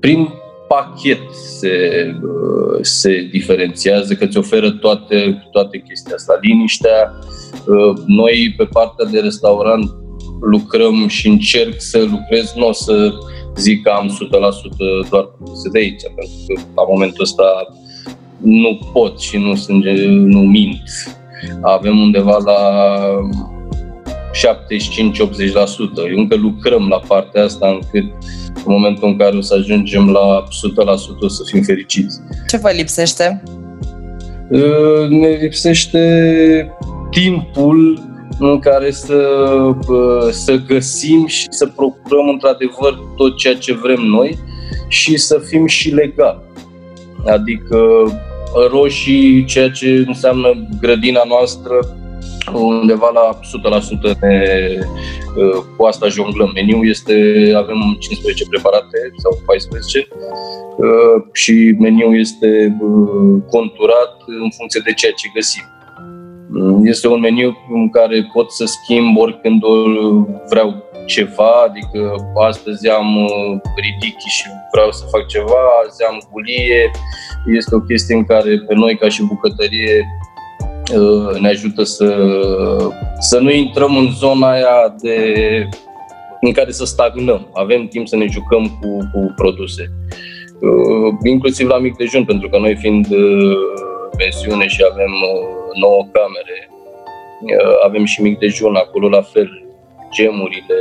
Prin 0.00 0.28
pachet 0.74 1.34
se, 1.34 1.74
uh, 2.22 2.78
se 2.80 3.28
diferențiază, 3.30 4.14
că 4.14 4.24
îți 4.24 4.38
oferă 4.38 4.70
toate, 4.70 5.48
toate 5.50 5.78
chestia 5.78 6.14
asta. 6.14 6.38
Liniștea, 6.40 7.18
uh, 7.66 8.02
noi 8.06 8.54
pe 8.56 8.64
partea 8.64 9.04
de 9.04 9.20
restaurant 9.20 9.90
lucrăm 10.40 11.08
și 11.08 11.28
încerc 11.28 11.74
să 11.80 11.98
lucrez, 11.98 12.52
nu 12.56 12.66
o 12.66 12.72
să 12.72 13.12
zic 13.56 13.82
că 13.82 13.90
am 13.90 14.08
100% 14.08 15.08
doar 15.10 15.24
produse 15.24 15.68
de 15.68 15.78
aici, 15.78 16.02
pentru 16.02 16.34
că 16.46 16.60
la 16.74 16.82
momentul 16.88 17.22
ăsta 17.22 17.44
nu 18.42 18.78
pot 18.92 19.20
și 19.20 19.36
nu, 19.36 19.54
sunt, 19.54 19.84
nu 20.34 20.40
mint. 20.40 20.82
Avem 21.60 21.98
undeva 21.98 22.36
la 22.44 22.60
75-80%. 24.30 26.16
Încă 26.16 26.36
lucrăm 26.36 26.88
la 26.88 26.98
partea 27.08 27.44
asta 27.44 27.68
încât 27.68 28.12
în 28.54 28.72
momentul 28.72 29.08
în 29.08 29.16
care 29.16 29.36
o 29.36 29.40
să 29.40 29.54
ajungem 29.54 30.10
la 30.10 30.44
100% 30.44 30.48
o 31.20 31.28
să 31.28 31.42
fim 31.50 31.62
fericiți. 31.62 32.20
Ce 32.48 32.56
vă 32.56 32.70
lipsește? 32.70 33.42
Uh, 34.50 35.08
ne 35.08 35.28
lipsește 35.28 36.00
timpul 37.10 38.08
în 38.38 38.58
care 38.58 38.90
să, 38.90 39.14
uh, 39.88 40.28
să 40.30 40.54
găsim 40.66 41.26
și 41.26 41.46
să 41.50 41.66
procurăm 41.66 42.28
într-adevăr 42.28 42.98
tot 43.16 43.36
ceea 43.36 43.54
ce 43.54 43.74
vrem 43.74 44.00
noi 44.00 44.38
și 44.88 45.16
să 45.16 45.38
fim 45.48 45.66
și 45.66 45.90
legal. 45.90 46.42
Adică 47.26 47.78
roșii, 48.70 49.44
ceea 49.44 49.70
ce 49.70 50.04
înseamnă 50.06 50.68
grădina 50.80 51.22
noastră, 51.28 51.78
undeva 52.52 53.10
la 53.14 53.38
100% 54.12 54.20
ne, 54.20 54.44
uh, 55.36 55.62
cu 55.76 55.84
asta 55.84 56.08
jonglăm. 56.08 56.50
Meniul 56.54 56.88
este, 56.88 57.14
avem 57.56 57.96
15 57.98 58.44
preparate 58.48 58.98
sau 59.16 59.42
14 59.46 60.08
uh, 60.08 61.22
și 61.32 61.76
meniul 61.78 62.18
este 62.18 62.76
uh, 62.80 63.42
conturat 63.50 64.16
în 64.26 64.50
funcție 64.56 64.80
de 64.84 64.92
ceea 64.92 65.12
ce 65.12 65.30
găsim. 65.34 65.64
Este 66.84 67.08
un 67.08 67.20
meniu 67.20 67.56
în 67.72 67.90
care 67.90 68.28
pot 68.32 68.52
să 68.52 68.64
schimb 68.64 69.16
oricând 69.16 69.62
vreau 70.48 70.84
ceva, 71.06 71.52
adică 71.68 72.14
astăzi 72.48 72.88
am 72.88 73.08
ridichi 73.82 74.28
și 74.28 74.44
vreau 74.72 74.90
să 74.90 75.04
fac 75.10 75.26
ceva, 75.26 75.62
azi 75.84 76.04
am 76.04 76.22
gulie. 76.32 76.90
Este 77.56 77.74
o 77.74 77.80
chestie 77.80 78.14
în 78.14 78.24
care 78.24 78.50
pe 78.68 78.74
noi 78.74 78.96
ca 78.96 79.08
și 79.08 79.22
bucătărie 79.22 80.04
Uh, 80.04 80.29
ne 81.40 81.48
ajută 81.48 81.82
să, 81.82 82.28
să 83.18 83.38
nu 83.38 83.50
intrăm 83.50 83.96
în 83.96 84.10
zona 84.10 84.50
aia 84.50 84.94
de, 85.00 85.34
în 86.40 86.52
care 86.52 86.70
să 86.70 86.84
stagnăm. 86.84 87.48
Avem 87.52 87.86
timp 87.86 88.08
să 88.08 88.16
ne 88.16 88.26
jucăm 88.26 88.78
cu, 88.80 88.96
cu 89.12 89.32
produse. 89.36 89.90
Uh, 90.60 91.14
inclusiv 91.24 91.68
la 91.68 91.78
mic 91.78 91.96
dejun, 91.96 92.24
pentru 92.24 92.48
că 92.48 92.58
noi 92.58 92.76
fiind 92.76 93.06
uh, 93.10 93.56
pensiune 94.16 94.66
și 94.66 94.84
avem 94.92 95.10
nouă 95.80 96.02
camere, 96.12 96.70
avem 97.84 98.04
și 98.04 98.22
mic 98.22 98.38
dejun 98.38 98.74
acolo 98.74 99.08
la 99.08 99.22
fel. 99.22 99.64
Gemurile, 100.12 100.80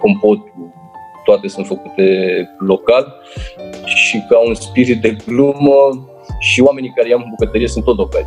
compotul, 0.00 0.52
toate 1.24 1.48
sunt 1.48 1.66
făcute 1.66 2.06
local 2.58 3.14
și 3.84 4.22
ca 4.28 4.38
un 4.38 4.54
spirit 4.54 5.00
de 5.00 5.16
glumă 5.26 6.06
și 6.38 6.60
oamenii 6.60 6.92
care 6.96 7.08
iau 7.08 7.18
în 7.18 7.30
bucătărie 7.30 7.68
sunt 7.68 7.84
tot 7.84 7.96
locali. 7.96 8.26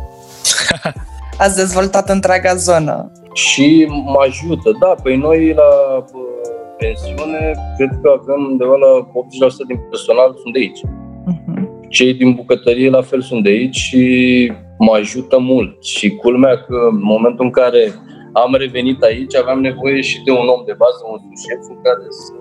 Ați 1.44 1.56
dezvoltat 1.56 2.08
întreaga 2.08 2.54
zonă. 2.54 3.12
Și 3.32 3.86
mă 3.88 4.20
ajută, 4.26 4.70
da, 4.80 4.94
păi 5.02 5.16
noi 5.16 5.52
la 5.54 5.70
pensiune 6.78 7.52
cred 7.76 7.90
că 8.02 8.08
avem 8.20 8.46
undeva 8.50 8.76
la 8.76 8.92
80% 9.04 9.66
din 9.66 9.80
personal 9.90 10.36
sunt 10.42 10.52
de 10.52 10.58
aici. 10.58 10.80
Uh-huh. 10.80 11.88
Cei 11.88 12.14
din 12.14 12.32
bucătărie 12.34 12.90
la 12.90 13.02
fel 13.02 13.20
sunt 13.20 13.42
de 13.42 13.48
aici 13.48 13.76
și 13.76 14.02
mă 14.78 14.92
ajută 14.94 15.38
mult. 15.38 15.84
Și 15.84 16.08
culmea 16.08 16.56
că 16.56 16.88
în 16.90 17.02
momentul 17.02 17.44
în 17.44 17.50
care 17.50 17.94
am 18.32 18.54
revenit 18.54 19.02
aici, 19.02 19.36
aveam 19.36 19.60
nevoie 19.60 20.00
și 20.00 20.22
de 20.22 20.30
un 20.30 20.46
om 20.46 20.62
de 20.66 20.74
bază, 20.78 21.00
un 21.10 21.18
șef 21.18 21.62
în 21.68 21.80
care 21.82 22.06
să 22.08 22.32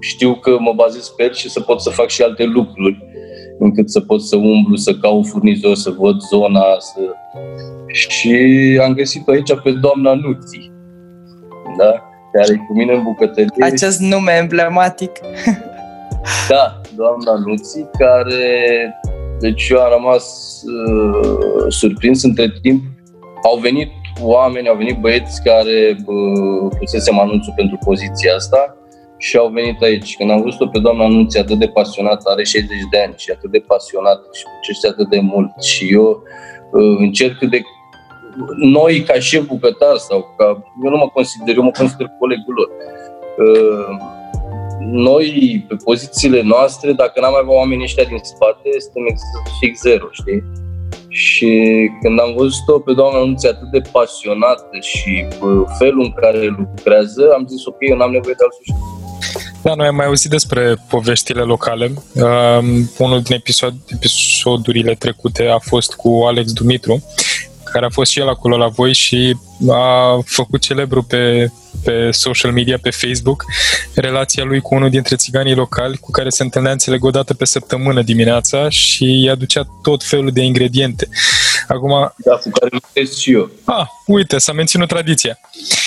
știu 0.00 0.34
că 0.34 0.56
mă 0.58 0.72
bazez 0.72 1.08
pe 1.08 1.22
el 1.22 1.32
și 1.32 1.50
să 1.50 1.60
pot 1.60 1.80
să 1.80 1.90
fac 1.90 2.08
și 2.08 2.22
alte 2.22 2.44
lucruri 2.44 2.98
încât 3.58 3.90
să 3.90 4.00
pot 4.00 4.22
să 4.22 4.36
umblu, 4.36 4.76
să 4.76 4.94
caut 4.94 5.26
furnizor, 5.26 5.74
să 5.74 5.90
văd 5.90 6.20
zona. 6.20 6.64
Să... 6.78 7.00
Și 7.86 8.30
am 8.84 8.92
găsit 8.92 9.28
aici 9.28 9.60
pe 9.62 9.70
doamna 9.70 10.14
Nuții, 10.14 10.72
da? 11.78 12.02
care 12.32 12.52
e 12.52 12.64
cu 12.66 12.72
mine 12.72 12.92
în 12.92 13.02
bucătărie. 13.02 13.64
Acest 13.64 14.00
nume 14.00 14.32
emblematic. 14.32 15.10
Da, 16.48 16.80
doamna 16.96 17.32
Nuții, 17.46 17.88
care... 17.98 18.44
Deci 19.40 19.68
eu 19.68 19.78
am 19.78 19.92
rămas 19.92 20.24
uh, 20.62 21.64
surprins 21.68 22.22
între 22.22 22.52
timp. 22.62 22.82
Au 23.42 23.58
venit 23.58 23.88
oameni, 24.22 24.68
au 24.68 24.76
venit 24.76 24.98
băieți 25.00 25.42
care 25.42 25.96
uh, 26.06 26.72
pusesem 26.78 27.18
anunțul 27.18 27.52
pentru 27.56 27.78
poziția 27.84 28.34
asta 28.34 28.76
și 29.16 29.36
au 29.36 29.48
venit 29.48 29.82
aici. 29.82 30.16
Când 30.16 30.30
am 30.30 30.42
văzut-o 30.42 30.66
pe 30.66 30.78
doamna 30.78 31.04
Anunție 31.04 31.40
atât 31.40 31.58
de 31.58 31.68
pasionată, 31.68 32.30
are 32.30 32.44
60 32.44 32.68
de 32.90 32.98
ani 32.98 33.14
și 33.16 33.30
atât 33.30 33.50
de 33.50 33.58
pasionată 33.58 34.28
și 34.32 34.42
muncește 34.52 34.86
atât 34.86 35.08
de 35.08 35.20
mult 35.20 35.62
și 35.62 35.92
eu 35.92 36.22
uh, 36.72 36.96
încerc 36.98 37.38
de 37.38 37.60
noi 38.56 39.00
ca 39.02 39.18
șef 39.18 39.46
bucătar 39.46 39.96
sau 39.96 40.34
ca, 40.36 40.44
eu 40.84 40.90
nu 40.90 40.96
mă 40.96 41.08
consider, 41.08 41.56
eu 41.56 41.62
mă 41.62 41.70
consider 41.70 42.06
colegul 42.18 42.54
lor. 42.54 42.70
Uh, 43.38 43.96
noi, 44.80 45.64
pe 45.68 45.76
pozițiile 45.84 46.42
noastre, 46.42 46.92
dacă 46.92 47.20
n-am 47.20 47.30
mai 47.30 47.40
avea 47.42 47.54
oamenii 47.54 47.84
ăștia 47.84 48.04
din 48.04 48.18
spate, 48.22 48.68
suntem 48.78 49.16
fix 49.60 49.80
zero, 49.80 50.06
știi? 50.10 50.42
Și 51.08 51.50
când 52.02 52.20
am 52.20 52.34
văzut-o 52.36 52.78
pe 52.78 52.92
doamna 52.92 53.18
Anunție 53.18 53.48
atât 53.48 53.70
de 53.70 53.82
pasionată 53.92 54.78
și 54.80 55.24
uh, 55.42 55.62
felul 55.78 56.04
în 56.04 56.12
care 56.12 56.46
lucrează, 56.58 57.32
am 57.34 57.46
zis, 57.46 57.66
ok, 57.66 57.76
eu 57.78 57.96
n-am 57.96 58.10
nevoie 58.10 58.34
de 58.38 58.44
alt 58.44 58.54
Da, 59.64 59.74
noi 59.74 59.86
am 59.86 59.94
mai 59.94 60.06
auzit 60.06 60.30
despre 60.30 60.76
poveștile 60.88 61.40
locale. 61.40 61.92
Um, 62.12 62.90
unul 62.98 63.22
din 63.22 63.34
episod, 63.34 63.74
episodurile 63.86 64.94
trecute 64.94 65.46
a 65.46 65.58
fost 65.58 65.92
cu 65.92 66.22
Alex 66.26 66.52
Dumitru, 66.52 67.04
care 67.72 67.84
a 67.86 67.88
fost 67.88 68.10
și 68.10 68.18
el 68.18 68.28
acolo 68.28 68.56
la 68.56 68.68
voi 68.68 68.92
și 68.92 69.36
a 69.70 70.18
făcut 70.24 70.60
celebru 70.60 71.02
pe, 71.02 71.50
pe 71.84 72.10
social 72.10 72.52
media, 72.52 72.78
pe 72.82 72.90
Facebook, 72.90 73.44
relația 73.94 74.44
lui 74.44 74.60
cu 74.60 74.74
unul 74.74 74.90
dintre 74.90 75.16
țiganii 75.16 75.54
locali 75.54 75.96
cu 75.96 76.10
care 76.10 76.28
se 76.28 76.42
întâlnea 76.42 76.72
înțeleg 76.72 77.04
o 77.04 77.10
dată 77.10 77.34
pe 77.34 77.44
săptămână 77.44 78.02
dimineața 78.02 78.68
și 78.68 79.02
îi 79.02 79.30
aducea 79.30 79.66
tot 79.82 80.04
felul 80.04 80.30
de 80.30 80.42
ingrediente. 80.42 81.08
Acum... 81.68 82.12
Da, 82.16 82.34
cu 82.34 82.50
care 82.50 82.70
lucrez 82.70 83.18
și 83.18 83.32
eu. 83.32 83.50
Ah, 83.64 83.86
uite, 84.06 84.38
s-a 84.38 84.52
menținut 84.52 84.88
tradiția. 84.88 85.38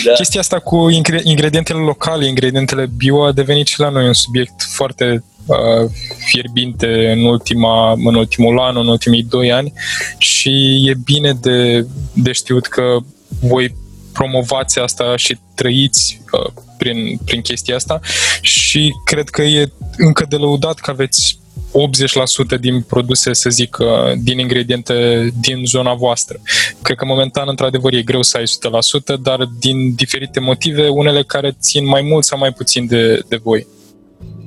Da. 0.05 0.11
Chestia 0.11 0.39
asta 0.39 0.59
cu 0.59 0.89
ingredientele 1.23 1.79
locale, 1.79 2.27
ingredientele 2.27 2.89
bio 2.97 3.23
a 3.23 3.31
devenit 3.31 3.67
și 3.67 3.79
la 3.79 3.89
noi 3.89 4.07
un 4.07 4.13
subiect 4.13 4.61
foarte 4.61 5.23
uh, 5.45 5.89
fierbinte 6.17 7.11
în, 7.11 7.25
ultima, 7.25 7.91
în 7.91 8.15
ultimul 8.15 8.59
an, 8.59 8.77
în 8.77 8.87
ultimii 8.87 9.23
doi 9.23 9.51
ani 9.51 9.73
și 10.17 10.83
e 10.89 10.93
bine 11.03 11.33
de, 11.33 11.87
de 12.13 12.31
știut 12.31 12.65
că 12.65 12.97
voi 13.41 13.75
promovați 14.13 14.79
asta 14.79 15.15
și 15.15 15.37
trăiți 15.55 16.21
uh, 16.31 16.51
prin, 16.77 17.19
prin 17.25 17.41
chestia 17.41 17.75
asta 17.75 17.99
și 18.41 18.93
cred 19.05 19.29
că 19.29 19.41
e 19.41 19.71
încă 19.97 20.25
de 20.29 20.35
lăudat 20.35 20.79
că 20.79 20.91
aveți 20.91 21.39
80% 21.71 22.59
din 22.59 22.81
produse, 22.81 23.33
să 23.33 23.49
zic, 23.49 23.77
uh, 23.79 23.87
din 24.23 24.39
ingrediente 24.39 25.29
din 25.41 25.65
zona 25.65 25.93
voastră. 25.93 26.39
Cred 26.81 26.97
că 26.97 27.05
momentan, 27.05 27.47
într-adevăr, 27.49 27.93
e 27.93 28.01
greu 28.01 28.21
să 28.21 28.37
ai 28.37 28.45
100%, 28.45 29.15
dar 29.21 29.49
din 29.59 29.95
diferite 29.95 30.39
motive, 30.39 30.87
unele 30.87 31.23
care 31.23 31.57
țin 31.59 31.85
mai 31.85 32.01
mult 32.01 32.23
sau 32.23 32.37
mai 32.37 32.51
puțin 32.51 32.87
de, 32.87 33.19
de 33.27 33.39
voi. 33.43 33.67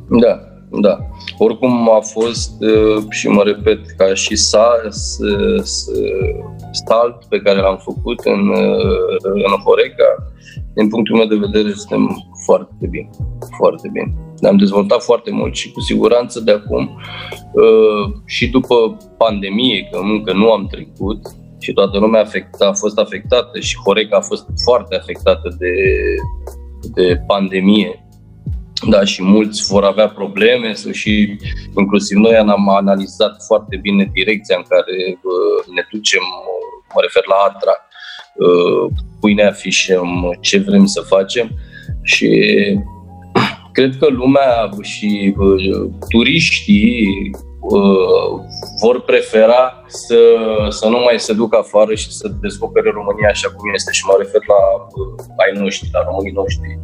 Da, 0.08 0.40
da. 0.80 0.98
Oricum 1.38 1.90
a 1.90 2.00
fost, 2.00 2.52
uh, 2.60 3.04
și 3.10 3.28
mă 3.28 3.42
repet, 3.42 3.80
ca 3.96 4.14
și 4.14 4.36
sals, 4.36 5.18
salt 6.86 7.24
pe 7.28 7.38
care 7.38 7.60
l-am 7.60 7.80
făcut 7.84 8.20
în, 8.24 8.48
uh, 8.48 9.16
în 9.22 9.62
Horeca, 9.64 10.32
din 10.74 10.88
punctul 10.88 11.16
meu 11.16 11.26
de 11.26 11.46
vedere, 11.46 11.72
suntem 11.72 12.24
foarte 12.44 12.86
bine. 12.90 13.10
Foarte 13.56 13.88
bine. 13.92 14.14
Ne-am 14.40 14.56
dezvoltat 14.56 15.02
foarte 15.02 15.30
mult 15.30 15.54
și 15.54 15.72
cu 15.72 15.80
siguranță 15.80 16.40
de 16.40 16.50
acum 16.50 17.00
uh, 17.52 18.14
și 18.24 18.48
după 18.48 18.96
pandemie, 19.16 19.88
că 19.90 19.98
încă 19.98 20.32
nu 20.32 20.52
am 20.52 20.66
trecut 20.66 21.20
și 21.58 21.72
toată 21.72 21.98
lumea 21.98 22.20
afecta, 22.20 22.66
a 22.66 22.72
fost 22.72 22.98
afectată 22.98 23.60
și 23.60 23.76
Horeca 23.84 24.16
a 24.16 24.20
fost 24.20 24.46
foarte 24.64 24.96
afectată 24.96 25.56
de, 25.58 25.74
de 26.94 27.20
pandemie 27.26 28.04
da, 28.88 29.04
și 29.04 29.22
mulți 29.22 29.72
vor 29.72 29.84
avea 29.84 30.08
probleme 30.08 30.72
și 30.92 31.36
inclusiv 31.78 32.16
noi 32.16 32.36
am 32.36 32.68
analizat 32.68 33.44
foarte 33.46 33.76
bine 33.76 34.10
direcția 34.12 34.56
în 34.56 34.64
care 34.68 34.96
uh, 35.08 35.74
ne 35.74 35.82
ducem, 35.90 36.22
uh, 36.22 36.84
mă 36.94 37.00
refer 37.00 37.22
la 37.26 37.34
Atra, 37.34 37.74
uh, 37.76 37.89
cui 39.20 39.34
ne 39.34 39.44
afișăm, 39.44 40.36
ce 40.40 40.58
vrem 40.58 40.86
să 40.86 41.00
facem 41.00 41.50
și 42.02 42.28
cred 43.76 43.96
că 43.98 44.06
lumea 44.08 44.68
și 44.82 45.34
turiștii 46.08 47.06
vor 48.80 49.00
prefera 49.00 49.84
să, 49.86 50.18
să 50.68 50.88
nu 50.88 50.98
mai 50.98 51.18
se 51.18 51.32
ducă 51.32 51.56
afară 51.56 51.94
și 51.94 52.12
să 52.12 52.28
descopere 52.40 52.90
România 52.90 53.28
așa 53.28 53.48
cum 53.56 53.70
este 53.74 53.92
și 53.92 54.06
mă 54.06 54.14
refer 54.18 54.40
la 54.46 54.62
ai 55.44 55.62
noștri, 55.62 55.88
la 55.92 56.02
românii 56.08 56.32
noștri 56.32 56.78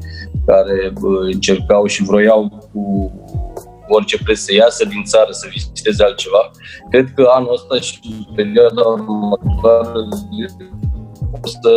care 0.47 0.93
încercau 1.33 1.87
și 1.87 2.03
vroiau 2.03 2.69
cu 2.73 3.13
orice 3.89 4.23
preț 4.23 4.39
să 4.39 4.55
iasă 4.55 4.85
din 4.85 5.03
țară, 5.05 5.31
să 5.31 5.47
viziteze 5.51 6.05
altceva. 6.05 6.51
Cred 6.91 7.13
că 7.15 7.27
anul 7.35 7.53
ăsta 7.53 7.81
și 7.81 7.99
perioada 8.35 8.81
următoare 8.81 9.99
o 9.99 10.86
să 11.43 11.71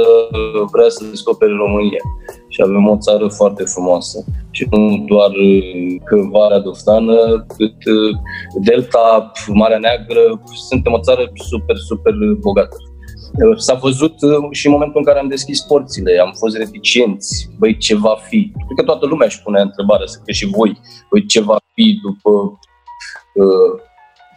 vrea 0.71 0.89
să 0.89 1.05
descopere 1.09 1.51
România. 1.51 2.03
Și 2.47 2.61
avem 2.61 2.87
o 2.87 2.97
țară 2.97 3.27
foarte 3.27 3.63
frumoasă. 3.63 4.23
Și 4.51 4.67
nu 4.71 5.05
doar 5.07 5.31
că 6.03 6.15
Valea 6.31 6.59
Doftană, 6.59 7.45
cât 7.57 7.75
Delta, 8.63 9.31
Marea 9.53 9.77
Neagră, 9.77 10.41
suntem 10.69 10.93
o 10.93 10.99
țară 10.99 11.31
super, 11.49 11.75
super 11.75 12.13
bogată. 12.39 12.75
S-a 13.55 13.73
văzut 13.73 14.21
uh, 14.21 14.47
și 14.51 14.65
în 14.65 14.71
momentul 14.71 14.99
în 14.99 15.05
care 15.05 15.19
am 15.19 15.27
deschis 15.27 15.61
porțile, 15.61 16.19
am 16.19 16.33
fost 16.37 16.57
reticenți, 16.57 17.49
băi, 17.57 17.77
ce 17.77 17.95
va 17.95 18.17
fi? 18.27 18.51
Cred 18.65 18.77
că 18.77 18.83
toată 18.83 19.05
lumea 19.05 19.27
își 19.27 19.41
pune 19.41 19.61
întrebarea, 19.61 20.05
să 20.05 20.19
că 20.25 20.31
și 20.31 20.45
voi, 20.45 20.79
băi, 21.11 21.25
ce 21.25 21.41
va 21.41 21.57
fi 21.73 21.99
după... 22.03 22.59
Uh, 23.33 23.81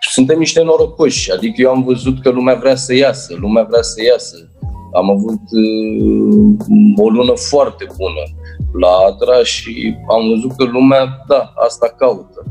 suntem 0.01 0.39
niște 0.39 0.63
norocoși, 0.63 1.33
adică 1.33 1.61
eu 1.61 1.71
am 1.71 1.83
văzut 1.83 2.21
că 2.21 2.31
lumea 2.31 2.55
vrea 2.55 2.75
să 2.75 2.95
iasă, 2.95 3.37
lumea 3.41 3.63
vrea 3.63 3.83
să 3.83 4.03
iasă. 4.03 4.52
Am 4.93 5.11
avut 5.11 5.43
uh, 5.51 7.05
o 7.05 7.09
lună 7.09 7.33
foarte 7.51 7.87
bună 7.97 8.25
la 8.73 8.89
Adra 9.07 9.45
și 9.45 9.95
am 10.09 10.29
văzut 10.29 10.57
că 10.57 10.65
lumea, 10.65 11.25
da, 11.29 11.53
asta 11.55 11.95
caută. 11.99 12.43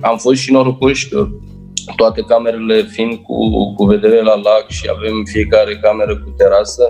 Am 0.00 0.16
fost 0.16 0.40
și 0.40 0.52
norocoși 0.52 1.08
că 1.08 1.28
toate 1.96 2.20
camerele 2.20 2.82
fiind 2.82 3.14
cu, 3.14 3.34
cu 3.74 3.84
vedere 3.84 4.22
la 4.22 4.34
lac 4.34 4.64
și 4.68 4.90
avem 4.96 5.24
fiecare 5.24 5.78
cameră 5.82 6.18
cu 6.18 6.30
terasă, 6.36 6.82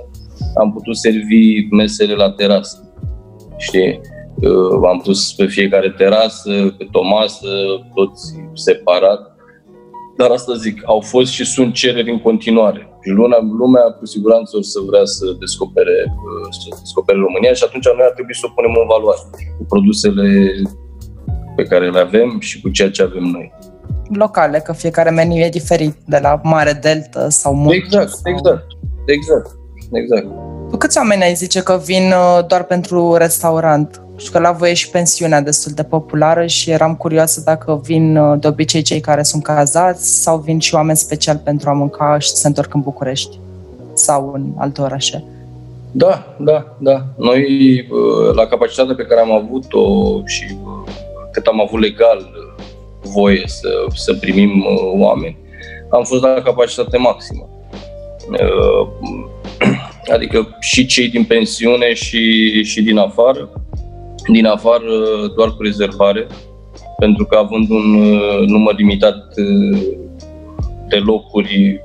am 0.54 0.72
putut 0.72 0.96
servi 0.96 1.66
mesele 1.70 2.14
la 2.14 2.30
terasă. 2.30 2.94
Știi? 3.56 4.00
Uh, 4.34 4.88
am 4.88 5.00
pus 5.04 5.32
pe 5.32 5.46
fiecare 5.46 5.90
terasă, 5.90 6.74
pe 6.78 6.88
o 6.92 7.02
masă, 7.02 7.48
toți 7.94 8.34
separat. 8.52 9.36
Dar 10.16 10.30
asta 10.30 10.54
zic, 10.54 10.82
au 10.84 11.00
fost 11.00 11.32
și 11.32 11.44
sunt 11.44 11.74
cereri 11.74 12.10
în 12.10 12.20
continuare. 12.20 12.91
Și 13.02 13.10
lumea, 13.20 13.40
lumea 13.62 13.86
cu 13.98 14.04
siguranță 14.14 14.52
o 14.56 14.62
să 14.72 14.78
vrea 14.88 15.04
să 15.16 15.24
descopere, 15.44 15.96
uh, 16.26 16.46
să 16.60 16.66
descopere 16.84 17.18
România 17.26 17.52
și 17.58 17.64
atunci 17.66 17.88
noi 17.98 18.08
ar 18.08 18.14
trebui 18.18 18.36
să 18.40 18.44
o 18.46 18.54
punem 18.56 18.74
în 18.82 18.86
valoare 18.94 19.22
cu 19.58 19.64
produsele 19.72 20.26
pe 21.56 21.64
care 21.70 21.86
le 21.90 22.00
avem 22.06 22.28
și 22.48 22.60
cu 22.60 22.68
ceea 22.76 22.90
ce 22.90 23.02
avem 23.02 23.26
noi 23.36 23.46
locale, 24.14 24.58
că 24.58 24.72
fiecare 24.72 25.10
meniu 25.10 25.36
e 25.36 25.48
diferit 25.48 25.96
de 26.06 26.18
la 26.22 26.40
Mare 26.42 26.72
Delta 26.72 27.28
sau 27.28 27.54
Munte. 27.54 27.74
Exact, 27.74 28.08
sau... 28.08 28.32
exact, 28.32 28.66
exact, 29.06 29.50
exact. 29.92 30.26
Tu 30.70 30.76
câți 30.76 30.98
oameni 30.98 31.22
ai 31.22 31.34
zice 31.34 31.62
că 31.62 31.80
vin 31.84 32.02
uh, 32.02 32.46
doar 32.46 32.64
pentru 32.64 33.14
restaurant? 33.14 34.02
Și 34.22 34.30
că 34.30 34.38
la 34.38 34.52
voi 34.52 34.70
e 34.70 34.74
și 34.74 34.90
pensiunea 34.90 35.40
destul 35.40 35.72
de 35.74 35.82
populară 35.82 36.46
și 36.46 36.70
eram 36.70 36.94
curioasă 36.94 37.42
dacă 37.44 37.80
vin 37.84 38.16
uh, 38.16 38.40
de 38.40 38.46
obicei 38.46 38.82
cei 38.82 39.00
care 39.00 39.22
sunt 39.22 39.42
cazați 39.42 40.22
sau 40.22 40.38
vin 40.38 40.58
și 40.58 40.74
oameni 40.74 40.96
special 40.96 41.36
pentru 41.44 41.68
a 41.68 41.72
mânca 41.72 42.18
și 42.18 42.28
se 42.28 42.46
întorc 42.46 42.74
în 42.74 42.80
București 42.80 43.38
sau 43.94 44.32
în 44.34 44.52
alte 44.56 44.80
orașe. 44.80 45.24
Da, 45.90 46.34
da, 46.38 46.76
da. 46.78 47.06
Noi, 47.16 47.42
uh, 47.90 48.34
la 48.34 48.46
capacitatea 48.46 48.94
pe 48.94 49.04
care 49.04 49.20
am 49.20 49.32
avut-o 49.32 49.82
și 50.26 50.56
cât 51.32 51.46
am 51.46 51.60
avut 51.60 51.80
legal 51.80 52.30
voie 53.02 53.42
să, 53.46 53.68
să 53.94 54.14
primim 54.14 54.50
uh, 54.50 55.00
oameni. 55.00 55.36
Am 55.90 56.04
fost 56.04 56.22
la 56.22 56.40
capacitate 56.44 56.96
maximă. 56.96 57.48
Uh, 58.30 58.88
adică 60.14 60.56
și 60.60 60.86
cei 60.86 61.08
din 61.08 61.24
pensiune 61.24 61.94
și, 61.94 62.62
și 62.64 62.82
din 62.82 62.98
afară. 62.98 63.50
Din 64.26 64.46
afară 64.46 64.92
doar 65.36 65.48
cu 65.48 65.62
rezervare, 65.62 66.26
pentru 66.98 67.24
că 67.24 67.36
având 67.36 67.70
un 67.70 67.94
uh, 67.94 68.46
număr 68.46 68.74
limitat 68.76 69.34
de 70.88 70.96
locuri 70.96 71.80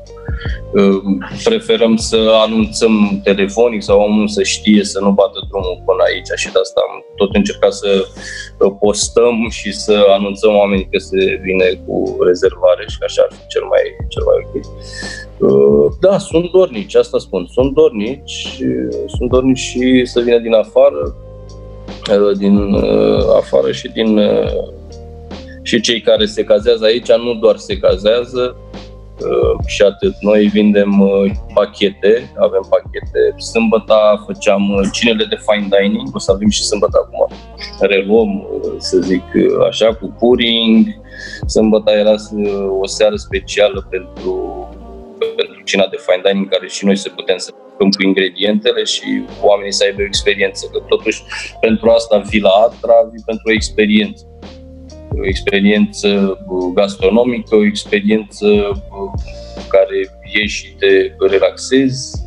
Ehm, 0.76 1.26
preferăm 1.44 1.96
să 1.96 2.20
anunțăm 2.46 3.20
telefonic 3.24 3.82
sau 3.84 4.02
omul 4.02 4.28
să 4.28 4.44
știe 4.44 4.84
să 4.84 5.00
nu 5.00 5.12
bată 5.12 5.40
drumul 5.50 5.82
până 5.86 6.04
aici 6.08 6.32
și 6.36 6.52
de 6.52 6.60
asta 6.60 6.82
am 6.88 7.04
tot 7.16 7.36
încercat 7.36 7.74
să 7.74 7.92
uh, 8.60 8.72
postăm 8.80 9.50
și 9.50 9.72
să 9.74 10.06
anunțăm 10.18 10.56
oamenii 10.56 10.90
că 10.92 10.98
se 10.98 11.40
vine 11.44 11.68
cu 11.86 12.18
rezervare 12.30 12.84
și 12.88 12.98
că 12.98 13.06
așa 13.08 13.22
ar 13.26 13.36
fi 13.38 13.48
cel 13.48 13.66
mai, 13.72 13.84
cel 14.14 14.24
mai 14.28 14.38
ok. 14.44 14.54
Uh, 15.48 15.86
da, 16.00 16.18
sunt 16.18 16.52
dornici, 16.52 16.96
asta 16.96 17.18
spun. 17.18 17.48
Sunt 17.52 17.74
dornici, 17.74 18.62
sunt 19.16 19.30
dornici 19.30 19.66
și 19.72 20.06
să 20.06 20.20
vină 20.22 20.38
din 20.38 20.54
afară, 20.54 21.02
uh, 21.06 21.27
din 22.38 22.76
afară 23.36 23.72
și 23.72 23.88
din 23.88 24.20
și 25.62 25.82
cei 25.82 26.02
care 26.02 26.26
se 26.26 26.44
cazează 26.44 26.86
aici 26.86 27.12
nu 27.12 27.34
doar 27.34 27.58
se 27.58 27.78
cazează, 27.78 28.56
Uh, 29.22 29.66
și 29.66 29.82
atât. 29.82 30.16
Noi 30.20 30.46
vindem 30.46 31.00
uh, 31.00 31.32
pachete, 31.54 32.34
avem 32.40 32.66
pachete. 32.70 33.42
Sâmbătă 33.52 34.24
făceam 34.26 34.70
uh, 34.70 34.88
cinele 34.92 35.26
de 35.26 35.38
fine 35.48 35.68
dining, 35.80 36.16
o 36.16 36.20
să 36.20 36.32
avem 36.32 36.50
și 36.50 36.64
sâmbătă 36.64 36.98
acum. 37.06 37.38
Reluăm, 37.80 38.48
să 38.78 38.98
zic 38.98 39.24
așa, 39.68 39.96
cu 39.96 40.16
puring. 40.20 40.88
Sâmbătă 41.46 41.92
era 41.92 42.16
o 42.82 42.88
seară 42.88 43.16
specială 43.16 43.88
pentru, 43.90 44.68
pentru 45.36 45.62
cina 45.64 45.88
de 45.88 45.98
fine 46.00 46.22
dining, 46.24 46.50
care 46.50 46.68
și 46.68 46.86
noi 46.86 46.96
să 46.96 47.10
putem 47.16 47.38
să 47.38 47.52
jucăm 47.78 47.90
cu 47.90 48.08
ingredientele 48.08 48.84
și 48.84 49.24
oamenii 49.42 49.74
să 49.74 49.84
aibă 49.84 50.02
o 50.02 50.06
experiență. 50.06 50.70
Că 50.72 50.80
totuși 50.88 51.24
pentru 51.60 51.90
asta 51.90 52.18
vii 52.18 52.40
la 52.40 52.50
Atra, 52.50 53.10
vii 53.12 53.24
pentru 53.26 53.46
o 53.48 53.52
experiență. 53.52 54.26
o 55.20 55.28
experiență 55.28 56.38
gastronomică, 56.74 57.56
o 57.56 57.66
experiență 57.66 58.48
care 59.68 59.98
ieși 60.34 60.66
și 60.66 60.74
te 60.80 61.16
relaxezi, 61.30 62.18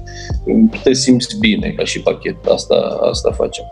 te 0.83 0.93
simți 0.93 1.39
bine 1.39 1.71
ca 1.71 1.85
și 1.85 2.01
pachet. 2.01 2.47
Asta, 2.47 2.99
asta 3.11 3.31
facem. 3.31 3.65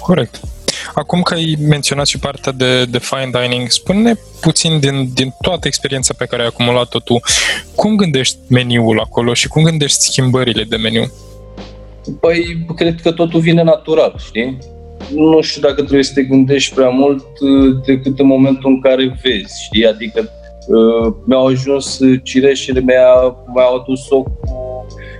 Corect. 0.00 0.51
Acum 0.94 1.22
că 1.22 1.34
ai 1.34 1.56
menționat 1.60 2.06
și 2.06 2.18
partea 2.18 2.52
de, 2.52 2.84
de 2.84 2.98
fine 2.98 3.30
dining, 3.40 3.70
spune 3.70 4.14
puțin 4.40 4.80
din, 4.80 5.10
din 5.14 5.34
toată 5.40 5.66
experiența 5.66 6.14
pe 6.18 6.24
care 6.24 6.42
ai 6.42 6.48
acumulat-o 6.48 6.98
tu, 6.98 7.20
cum 7.74 7.96
gândești 7.96 8.36
meniul 8.48 9.00
acolo 9.00 9.34
și 9.34 9.48
cum 9.48 9.62
gândești 9.62 9.98
schimbările 9.98 10.64
de 10.64 10.76
meniu? 10.76 11.12
Păi, 12.20 12.66
cred 12.76 13.00
că 13.00 13.12
totul 13.12 13.40
vine 13.40 13.62
natural, 13.62 14.14
știi? 14.24 14.58
Nu 15.14 15.40
știu 15.40 15.60
dacă 15.60 15.74
trebuie 15.74 16.02
să 16.02 16.12
te 16.14 16.22
gândești 16.22 16.74
prea 16.74 16.88
mult 16.88 17.26
uh, 17.40 17.76
decât 17.86 18.18
în 18.18 18.26
momentul 18.26 18.70
în 18.70 18.80
care 18.80 19.18
vezi, 19.22 19.64
știi? 19.64 19.86
Adică 19.86 20.30
uh, 20.66 21.14
mi-au 21.26 21.46
ajuns 21.46 21.98
cireșele, 22.22 22.80
mi-a, 22.80 23.36
mi-au 23.54 23.74
adus 23.76 24.10
o 24.10 24.22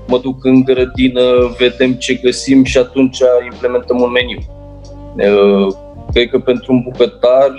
mă 0.06 0.18
duc 0.18 0.44
în 0.44 0.62
grădină, 0.62 1.22
vedem 1.58 1.92
ce 1.92 2.14
găsim 2.14 2.64
și 2.64 2.78
atunci 2.78 3.18
implementăm 3.52 4.00
un 4.00 4.10
meniu. 4.10 4.38
Uh, 5.16 5.74
cred 6.12 6.28
că 6.28 6.38
pentru 6.38 6.72
un 6.72 6.82
bucătar 6.82 7.50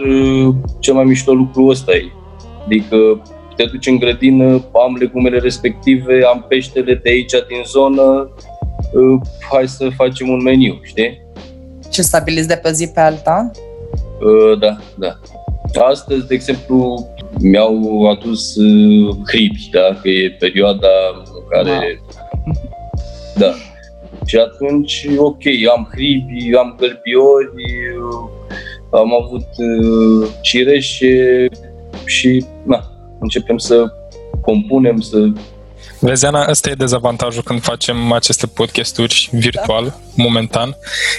cel 0.80 0.94
mai 0.94 1.04
mișto 1.04 1.34
lucru 1.34 1.66
ăsta 1.66 1.92
e. 1.92 2.12
Adică 2.66 3.22
te 3.56 3.66
duci 3.66 3.88
în 3.88 3.98
grădină, 3.98 4.46
am 4.86 4.96
legumele 5.00 5.38
respective, 5.38 6.24
am 6.34 6.46
peștele 6.48 6.94
de 7.04 7.10
aici 7.10 7.32
din 7.32 7.64
zonă, 7.66 8.30
hai 9.52 9.68
să 9.68 9.90
facem 9.96 10.30
un 10.30 10.42
meniu, 10.42 10.80
știi? 10.82 11.22
Ce 11.90 12.02
stabiliți 12.02 12.48
de 12.48 12.56
pe 12.56 12.72
zi 12.72 12.88
pe 12.88 13.00
alta? 13.00 13.52
Uh, 14.20 14.60
da, 14.60 14.78
da. 14.96 15.20
Astăzi, 15.84 16.28
de 16.28 16.34
exemplu, 16.34 17.08
mi-au 17.40 18.08
adus 18.10 18.56
uh, 18.56 19.16
hribi, 19.28 19.70
da? 19.72 20.00
că 20.02 20.10
e 20.10 20.36
perioada 20.40 20.88
în 21.18 21.44
care... 21.50 22.02
Wow. 22.46 22.56
Da. 23.36 23.54
Și 24.26 24.38
atunci, 24.38 25.08
ok, 25.18 25.42
am 25.76 25.88
hribi, 25.92 26.56
am 26.56 26.76
gălbiori, 26.78 27.52
uh, 27.98 28.30
am 28.92 29.14
avut 29.24 29.48
uh, 29.58 30.30
cireșe 30.42 31.48
și 32.06 32.46
na, 32.64 32.84
începem 33.20 33.58
să 33.58 33.86
compunem, 34.42 35.00
să 35.00 35.32
Vezi, 36.04 36.26
Ana, 36.26 36.46
ăsta 36.50 36.70
e 36.70 36.74
dezavantajul 36.74 37.44
când 37.44 37.62
facem 37.62 38.12
aceste 38.12 38.48
podcasturi 38.48 39.30
virtual, 39.32 39.86
da. 39.86 40.24
momentan, 40.24 40.76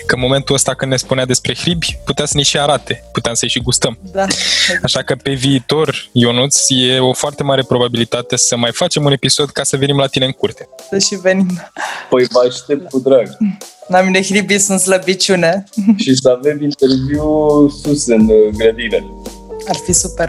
că 0.06 0.14
în 0.14 0.20
momentul 0.20 0.54
ăsta 0.54 0.74
când 0.74 0.90
ne 0.90 0.96
spunea 0.96 1.24
despre 1.24 1.54
hribi, 1.54 1.98
putea 2.04 2.24
să 2.24 2.32
ne 2.36 2.42
și 2.42 2.58
arate, 2.58 3.04
puteam 3.12 3.34
să-i 3.34 3.48
și 3.48 3.60
gustăm. 3.60 3.98
Da. 4.12 4.26
Așa 4.82 5.02
că 5.02 5.14
pe 5.22 5.32
viitor, 5.32 6.08
Ionuț, 6.12 6.58
e 6.68 6.98
o 6.98 7.12
foarte 7.12 7.42
mare 7.42 7.62
probabilitate 7.62 8.36
să 8.36 8.56
mai 8.56 8.72
facem 8.72 9.04
un 9.04 9.12
episod 9.12 9.50
ca 9.50 9.62
să 9.62 9.76
venim 9.76 9.96
la 9.96 10.06
tine 10.06 10.24
în 10.24 10.32
curte. 10.32 10.68
Să 10.90 10.98
și 10.98 11.14
venim. 11.14 11.70
Păi 12.10 12.26
vă 12.30 12.46
aștept 12.48 12.90
cu 12.90 12.98
drag. 12.98 13.36
La 13.86 14.00
mine 14.00 14.22
hribii 14.22 14.58
sunt 14.58 14.80
slăbiciune. 14.80 15.64
și 15.96 16.14
să 16.14 16.28
avem 16.28 16.62
interviu 16.62 17.28
sus 17.82 18.06
în 18.06 18.26
grădină. 18.56 19.22
Ar 19.68 19.76
fi 19.84 19.92
super. 19.92 20.28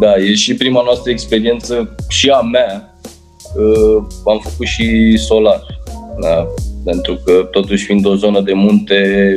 Da, 0.00 0.16
e 0.16 0.34
și 0.34 0.54
prima 0.54 0.82
noastră 0.84 1.10
experiență 1.10 1.94
și 2.08 2.30
a 2.30 2.40
mea. 2.40 2.98
Uh, 3.56 4.04
am 4.24 4.40
făcut 4.42 4.66
și 4.66 5.16
solar. 5.16 5.66
Da? 6.20 6.46
Pentru 6.84 7.18
că 7.24 7.48
totuși 7.50 7.84
fiind 7.84 8.06
o 8.06 8.14
zonă 8.14 8.40
de 8.40 8.52
munte, 8.52 9.36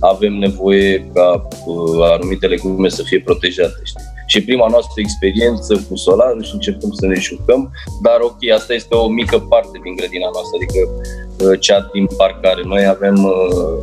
avem 0.00 0.32
nevoie 0.32 1.10
ca 1.14 1.48
uh, 1.66 2.10
anumite 2.12 2.46
legume 2.46 2.88
să 2.88 3.02
fie 3.02 3.20
protejate. 3.20 3.80
Știi? 3.84 4.04
Și 4.26 4.42
prima 4.44 4.66
noastră 4.70 4.94
experiență 4.96 5.86
cu 5.88 5.96
solar 5.96 6.36
și 6.40 6.50
începem 6.54 6.90
să 6.92 7.06
ne 7.06 7.14
jucăm, 7.14 7.70
dar 8.02 8.18
ok, 8.20 8.50
asta 8.54 8.74
este 8.74 8.94
o 8.94 9.08
mică 9.08 9.38
parte 9.38 9.78
din 9.82 9.94
grădina 9.94 10.28
noastră, 10.32 10.56
adică 10.56 10.80
uh, 10.88 11.60
cea 11.60 11.90
din 11.92 12.06
parcare. 12.16 12.62
Noi 12.64 12.86
avem 12.86 13.24
uh, 13.24 13.82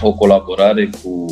o 0.00 0.12
colaborare 0.12 0.90
cu 1.02 1.26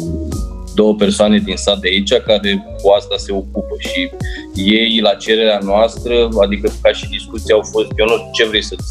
două 0.77 0.95
persoane 0.95 1.39
din 1.39 1.57
sat 1.57 1.79
de 1.79 1.89
aici 1.89 2.13
care 2.13 2.51
cu 2.83 2.89
asta 2.99 3.17
se 3.17 3.33
ocupă 3.33 3.75
și 3.79 4.11
ei 4.55 5.01
la 5.03 5.15
cererea 5.15 5.61
noastră, 5.63 6.29
adică 6.45 6.73
ca 6.83 6.93
și 6.93 7.09
discuții 7.09 7.55
au 7.55 7.63
fost, 7.73 7.89
eu 7.97 8.07
nu 8.07 8.17
știu 8.17 8.31
ce 8.33 8.49
vrei 8.51 8.63
să-ți 8.63 8.91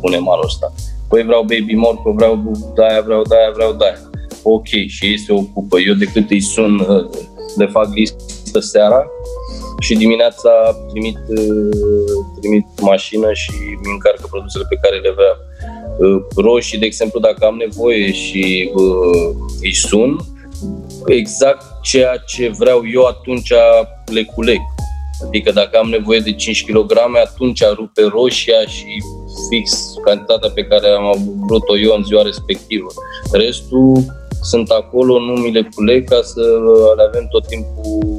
punem 0.00 0.28
anul 0.28 0.44
ăsta. 0.44 0.72
Păi 1.08 1.22
vreau 1.22 1.40
baby 1.40 1.74
morco, 1.74 2.12
vreau 2.12 2.32
de-aia, 2.74 3.00
vreau 3.00 3.22
de-aia, 3.22 3.50
vreau 3.54 3.72
de-aia. 3.72 3.98
Ok, 4.42 4.66
și 4.66 5.04
ei 5.10 5.18
se 5.18 5.32
ocupă. 5.32 5.78
Eu 5.78 5.94
decât 5.94 6.30
îi 6.30 6.40
sun, 6.40 6.72
le 7.56 7.66
fac 7.66 7.88
listă 7.94 8.60
seara 8.60 9.06
și 9.80 9.94
dimineața 9.94 10.50
trimit, 10.90 11.18
trimit 12.40 12.66
mașină 12.80 13.32
și 13.32 13.52
mi 13.82 13.92
încarcă 13.92 14.26
produsele 14.30 14.64
pe 14.68 14.78
care 14.82 14.96
le 14.96 15.14
vreau. 15.18 15.36
Roșii, 16.36 16.78
de 16.78 16.86
exemplu, 16.86 17.20
dacă 17.20 17.44
am 17.46 17.56
nevoie 17.56 18.12
și 18.12 18.70
uh, 18.74 19.34
îi 19.60 19.74
sun, 19.74 20.18
exact 21.06 21.64
ceea 21.82 22.16
ce 22.16 22.52
vreau 22.58 22.82
eu, 22.92 23.04
atunci 23.04 23.52
le 24.12 24.24
culeg. 24.24 24.60
Adică 25.26 25.52
dacă 25.52 25.78
am 25.78 25.88
nevoie 25.88 26.18
de 26.18 26.32
5 26.32 26.64
kg, 26.64 26.92
atunci 27.24 27.62
rupe 27.74 28.02
roșia 28.02 28.60
și 28.66 28.86
fix 29.50 29.94
cantitatea 30.04 30.50
pe 30.50 30.64
care 30.64 30.88
am 30.88 31.34
vrut-o 31.46 31.78
eu 31.78 31.94
în 31.96 32.04
ziua 32.04 32.22
respectivă. 32.22 32.86
Restul 33.32 34.04
sunt 34.42 34.70
acolo, 34.70 35.20
nu 35.20 35.32
mi 35.32 35.52
le 35.52 35.68
culeg 35.74 36.08
ca 36.08 36.20
să 36.22 36.40
le 36.96 37.02
avem 37.08 37.26
tot 37.30 37.46
timpul 37.46 38.16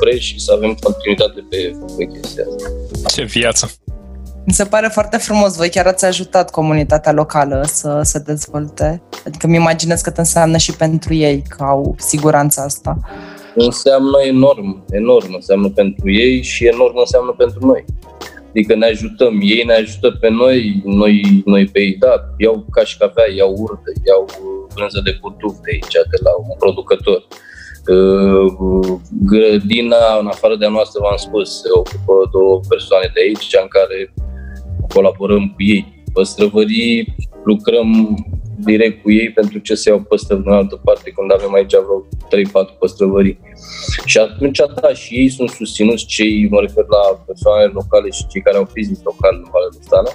fresh 0.00 0.22
și 0.22 0.40
să 0.40 0.52
avem 0.52 0.74
continuitate 0.74 1.46
pe, 1.50 1.76
pe 1.96 2.04
chestia 2.04 2.44
asta. 2.50 3.08
Ce 3.08 3.22
viață! 3.22 3.70
Mi 4.46 4.52
se 4.52 4.64
pare 4.64 4.88
foarte 4.88 5.16
frumos. 5.16 5.56
Voi 5.56 5.68
chiar 5.70 5.86
ați 5.86 6.04
ajutat 6.04 6.50
comunitatea 6.50 7.12
locală 7.12 7.62
să 7.64 8.00
se 8.02 8.18
dezvolte. 8.18 9.02
Adică 9.26 9.46
mi 9.46 9.56
imaginez 9.56 10.00
că 10.00 10.12
înseamnă 10.16 10.56
și 10.56 10.76
pentru 10.76 11.14
ei 11.14 11.42
că 11.48 11.62
au 11.62 11.94
siguranța 11.98 12.62
asta. 12.62 12.98
Înseamnă 13.54 14.18
enorm, 14.26 14.84
enorm 14.90 15.34
înseamnă 15.34 15.68
pentru 15.68 16.10
ei 16.10 16.42
și 16.42 16.66
enorm 16.66 16.96
înseamnă 16.96 17.34
pentru 17.38 17.66
noi. 17.66 17.84
Adică 18.48 18.74
ne 18.74 18.86
ajutăm, 18.86 19.38
ei 19.42 19.62
ne 19.66 19.72
ajută 19.74 20.10
pe 20.10 20.28
noi, 20.28 20.82
noi, 20.84 21.42
noi 21.44 21.64
pe 21.66 21.80
ei, 21.80 21.96
da, 21.98 22.14
iau 22.36 22.66
cașcavea, 22.70 23.24
iau 23.36 23.54
urte, 23.58 23.92
iau 24.06 24.26
brânză 24.74 25.00
de 25.04 25.18
curtuf 25.20 25.54
de 25.64 25.70
aici, 25.72 25.92
de 25.92 26.18
la 26.22 26.30
un 26.38 26.56
producător. 26.58 27.26
Grădina, 29.30 30.02
în 30.20 30.26
afară 30.26 30.56
de 30.56 30.66
a 30.66 30.68
noastră, 30.68 31.00
v-am 31.02 31.16
spus, 31.16 31.60
se 31.60 31.68
ocupă 31.72 32.14
două 32.32 32.60
persoane 32.68 33.10
de 33.14 33.20
aici, 33.26 33.56
în 33.62 33.68
care 33.68 33.98
colaborăm 34.96 35.44
cu 35.54 35.62
ei. 35.62 36.02
Păstrăvării 36.12 37.14
lucrăm 37.44 37.88
direct 38.64 39.02
cu 39.02 39.10
ei 39.12 39.30
pentru 39.30 39.58
ce 39.58 39.74
să 39.74 39.88
iau 39.88 40.00
păstrăvări 40.00 40.48
în 40.48 40.54
altă 40.54 40.80
parte 40.84 41.10
când 41.10 41.32
avem 41.32 41.54
aici 41.54 41.74
vreo 41.84 41.98
3-4 42.66 42.78
păstrăvării. 42.78 43.38
Și 44.04 44.18
atunci, 44.18 44.60
da, 44.80 44.88
și 44.92 45.14
ei 45.14 45.28
sunt 45.28 45.50
susținuți, 45.50 46.06
cei, 46.06 46.48
mă 46.50 46.60
refer 46.60 46.84
la 46.88 47.22
persoanele 47.26 47.70
locale 47.74 48.10
și 48.10 48.26
cei 48.26 48.42
care 48.42 48.56
au 48.56 48.68
business 48.74 49.02
local 49.02 49.34
în 49.42 49.48
Valea 49.52 49.68
Stana, 49.80 50.12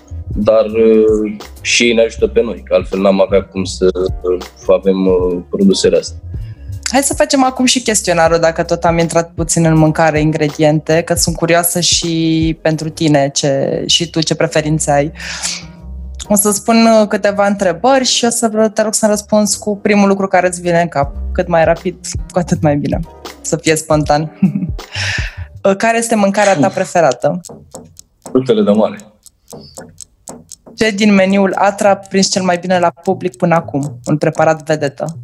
dar 0.49 0.65
uh, 0.65 1.31
și 1.61 1.83
ei 1.83 1.93
ne 1.93 2.01
ajută 2.01 2.27
pe 2.27 2.41
noi, 2.41 2.61
că 2.65 2.73
altfel 2.73 2.99
n-am 2.99 3.21
avea 3.21 3.43
cum 3.43 3.63
să 3.63 3.89
uh, 3.93 4.45
avem 4.67 5.05
uh, 5.05 5.37
produsele 5.49 5.97
astea. 5.97 6.19
Hai 6.91 7.03
să 7.03 7.13
facem 7.13 7.43
acum 7.43 7.65
și 7.65 7.81
chestionarul, 7.81 8.39
dacă 8.39 8.63
tot 8.63 8.83
am 8.83 8.97
intrat 8.97 9.31
puțin 9.35 9.65
în 9.65 9.77
mâncare, 9.77 10.19
ingrediente, 10.19 11.01
că 11.01 11.13
sunt 11.13 11.35
curioasă 11.35 11.79
și 11.79 12.57
pentru 12.61 12.89
tine 12.89 13.29
ce, 13.33 13.83
și 13.87 14.09
tu 14.09 14.21
ce 14.21 14.35
preferințe 14.35 14.91
ai. 14.91 15.11
O 16.27 16.35
să 16.35 16.51
spun 16.51 16.85
uh, 16.85 17.07
câteva 17.07 17.47
întrebări 17.47 18.05
și 18.05 18.25
o 18.25 18.29
să 18.29 18.69
te 18.73 18.81
rog 18.81 18.93
să 18.93 19.05
răspunzi 19.05 19.59
cu 19.59 19.77
primul 19.77 20.07
lucru 20.07 20.27
care 20.27 20.47
îți 20.47 20.61
vine 20.61 20.81
în 20.81 20.87
cap. 20.87 21.15
Cât 21.31 21.47
mai 21.47 21.63
rapid, 21.63 21.95
cu 22.31 22.39
atât 22.39 22.61
mai 22.61 22.75
bine. 22.77 22.99
Să 23.41 23.57
fie 23.57 23.75
spontan. 23.75 24.31
Uh, 25.63 25.75
care 25.75 25.97
este 25.97 26.15
mâncarea 26.15 26.55
ta 26.55 26.67
preferată? 26.67 27.41
Fructele 28.21 28.61
de 28.61 28.71
mare. 28.71 28.97
Ce 30.75 30.91
din 30.91 31.13
meniul 31.13 31.53
Atra 31.55 31.89
a 31.89 31.95
prins 31.95 32.29
cel 32.29 32.43
mai 32.43 32.57
bine 32.57 32.79
la 32.79 32.89
public 32.89 33.35
până 33.35 33.55
acum? 33.55 33.99
Un 34.05 34.17
preparat 34.17 34.63
vedetă. 34.63 35.17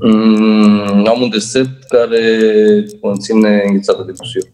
Mm, 0.00 1.06
am 1.06 1.22
un 1.22 1.28
deset 1.30 1.84
care 1.88 2.20
conține 3.00 3.62
înghețată 3.66 4.02
de 4.02 4.12
busuioc. 4.16 4.48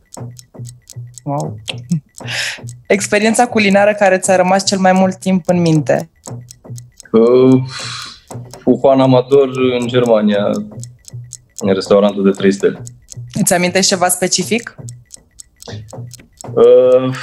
Wow. 1.25 1.61
Experiența 2.87 3.47
culinară 3.47 3.95
care 3.95 4.18
ți-a 4.18 4.37
rămas 4.37 4.66
cel 4.66 4.79
mai 4.79 4.92
mult 4.92 5.16
timp 5.16 5.49
în 5.49 5.61
minte? 5.61 6.11
Uh, 7.12 7.62
cu 8.64 8.79
Juan 8.81 9.01
Amador 9.01 9.49
în 9.81 9.87
Germania, 9.87 10.51
în 11.59 11.75
restaurantul 11.75 12.25
de 12.25 12.31
3 12.31 12.53
stele. 12.53 12.83
Îți 13.35 13.55
amintești 13.55 13.90
ceva 13.90 14.09
specific? 14.09 14.77
Uh, 16.55 17.14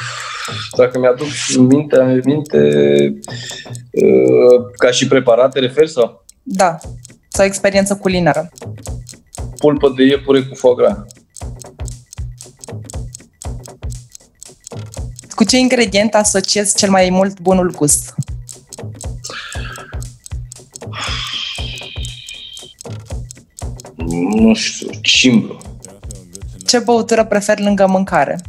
dacă 0.77 0.99
mi-aduc 0.99 1.27
minte, 1.57 2.21
minte 2.23 2.59
uh, 3.91 4.65
ca 4.77 4.91
și 4.91 5.07
preparate, 5.07 5.59
refer 5.59 5.87
sau? 5.87 6.25
Da, 6.43 6.77
sau 7.39 7.47
experiență 7.47 7.95
culinară? 7.95 8.49
pulpă 9.57 9.93
de 9.95 10.03
iepure 10.03 10.41
cu 10.41 10.55
foie 10.55 10.75
gras. 10.77 10.97
Cu 15.29 15.43
ce 15.43 15.57
ingredient 15.57 16.15
asociezi 16.15 16.75
cel 16.75 16.89
mai 16.89 17.09
mult 17.09 17.39
bunul 17.39 17.71
gust? 17.71 18.13
Nu 23.95 24.53
știu, 24.53 24.89
cimbru. 25.01 25.57
Ce 26.65 26.79
băutură 26.79 27.25
preferi 27.25 27.63
lângă 27.63 27.87
mâncare? 27.87 28.39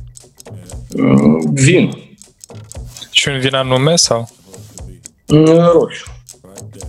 Mm, 0.97 1.53
Vin. 1.53 2.17
Și 3.11 3.29
un 3.29 3.39
vin 3.39 3.55
anume 3.55 3.97
sau? 3.97 4.29
Mm, 5.27 5.45
Roșu. 5.45 6.10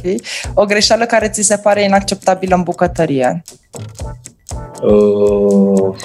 Okay. 0.01 0.21
O 0.53 0.65
greșeală 0.65 1.05
care 1.05 1.29
ți 1.29 1.41
se 1.41 1.57
pare 1.57 1.83
inacceptabilă 1.83 2.55
în 2.55 2.63
bucătărie? 2.63 3.43
Uh, 4.81 5.95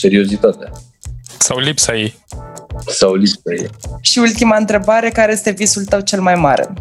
seriozitatea. 0.00 0.72
Sau 1.38 1.58
lipsa 1.58 1.96
ei? 1.96 2.14
Sau 2.86 3.14
lipsa 3.14 3.52
ei. 3.58 3.70
Și 4.00 4.18
ultima 4.18 4.56
întrebare, 4.56 5.10
care 5.10 5.32
este 5.32 5.50
visul 5.50 5.84
tău 5.84 6.00
cel 6.00 6.20
mai 6.20 6.34
mare? 6.34 6.72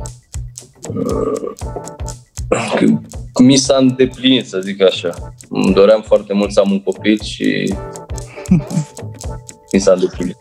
Că 3.33 3.43
Mi 3.43 3.55
s-a 3.55 3.75
îndeplinit, 3.75 4.47
să 4.47 4.59
zic 4.59 4.81
așa. 4.81 5.33
Îmi 5.49 5.73
doream 5.73 6.01
foarte 6.01 6.33
mult 6.33 6.51
să 6.51 6.59
am 6.59 6.71
un 6.71 6.83
copil 6.83 7.21
și 7.21 7.75
mi 9.73 9.79
s-a 9.79 9.91
îndeplinit. 9.91 10.37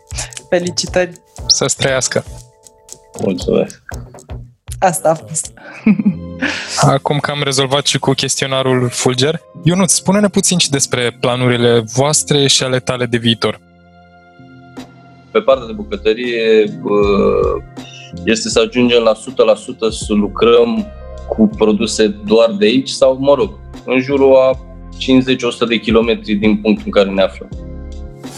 Felicitări! 0.49 1.11
Să-ți 1.47 1.75
trăiască. 1.75 2.23
Mulțumesc. 3.19 3.81
Asta 4.83 5.09
a 5.09 5.13
fost. 5.13 5.53
Acum 6.95 7.19
că 7.19 7.31
am 7.31 7.41
rezolvat 7.43 7.85
și 7.85 7.99
cu 7.99 8.11
chestionarul 8.11 8.89
Fulger, 8.89 9.41
Ionut, 9.63 9.89
spune-ne 9.89 10.27
puțin 10.27 10.57
și 10.57 10.69
despre 10.69 11.17
planurile 11.19 11.83
voastre 11.93 12.47
și 12.47 12.63
ale 12.63 12.79
tale 12.79 13.05
de 13.05 13.17
viitor. 13.17 13.59
Pe 15.31 15.39
partea 15.39 15.65
de 15.65 15.71
bucătărie 15.71 16.63
bă, 16.81 16.99
este 18.25 18.49
să 18.49 18.59
ajungem 18.67 19.03
la 19.03 19.13
100% 19.13 19.17
să 19.89 20.13
lucrăm 20.13 20.87
cu 21.29 21.49
produse 21.57 22.07
doar 22.07 22.51
de 22.51 22.65
aici 22.65 22.89
sau, 22.89 23.17
mă 23.19 23.33
rog, 23.33 23.59
în 23.85 23.99
jurul 23.99 24.35
a 24.35 24.51
50-100 24.55 25.67
de 25.67 25.77
kilometri 25.77 26.33
din 26.33 26.57
punctul 26.57 26.83
în 26.85 26.91
care 26.91 27.09
ne 27.09 27.21
aflăm. 27.21 27.49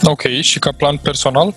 Ok, 0.04 0.22
și 0.22 0.60
ca 0.60 0.72
plan 0.78 0.98
personal? 0.98 1.54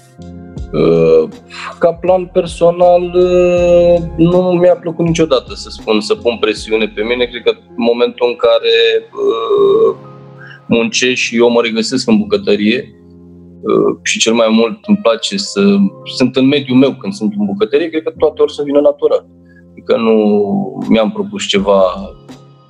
Uh, 1.77 1.83
Ca 1.83 1.93
plan 1.93 2.27
personal, 2.27 3.03
uh, 3.03 4.03
nu 4.17 4.39
mi-a 4.39 4.77
plăcut 4.77 5.07
niciodată 5.07 5.55
să 5.55 5.69
spun, 5.71 6.01
să 6.01 6.15
pun 6.15 6.37
presiune 6.41 6.89
pe 6.95 7.03
mine. 7.03 7.25
Cred 7.25 7.43
că 7.43 7.53
în 7.69 7.75
momentul 7.77 8.29
în 8.29 8.37
care 8.37 8.75
uh, 9.03 9.97
muncesc 10.67 11.15
și 11.15 11.37
eu 11.37 11.51
mă 11.51 11.61
regăsesc 11.63 12.09
în 12.09 12.19
bucătărie 12.19 12.95
uh, 13.63 13.99
și 14.03 14.19
cel 14.19 14.33
mai 14.33 14.49
mult 14.51 14.79
îmi 14.87 14.99
place 15.03 15.37
să 15.37 15.61
sunt 16.17 16.37
în 16.37 16.47
mediul 16.47 16.77
meu 16.77 16.95
când 16.95 17.13
sunt 17.13 17.35
în 17.39 17.47
bucătărie, 17.47 17.89
cred 17.89 18.03
că 18.03 18.13
toate 18.19 18.43
or 18.43 18.51
să 18.51 18.63
vină 18.65 18.81
natural. 18.81 19.27
Adică 19.71 19.97
nu 19.97 20.17
mi-am 20.89 21.13
propus 21.13 21.47
ceva 21.47 21.83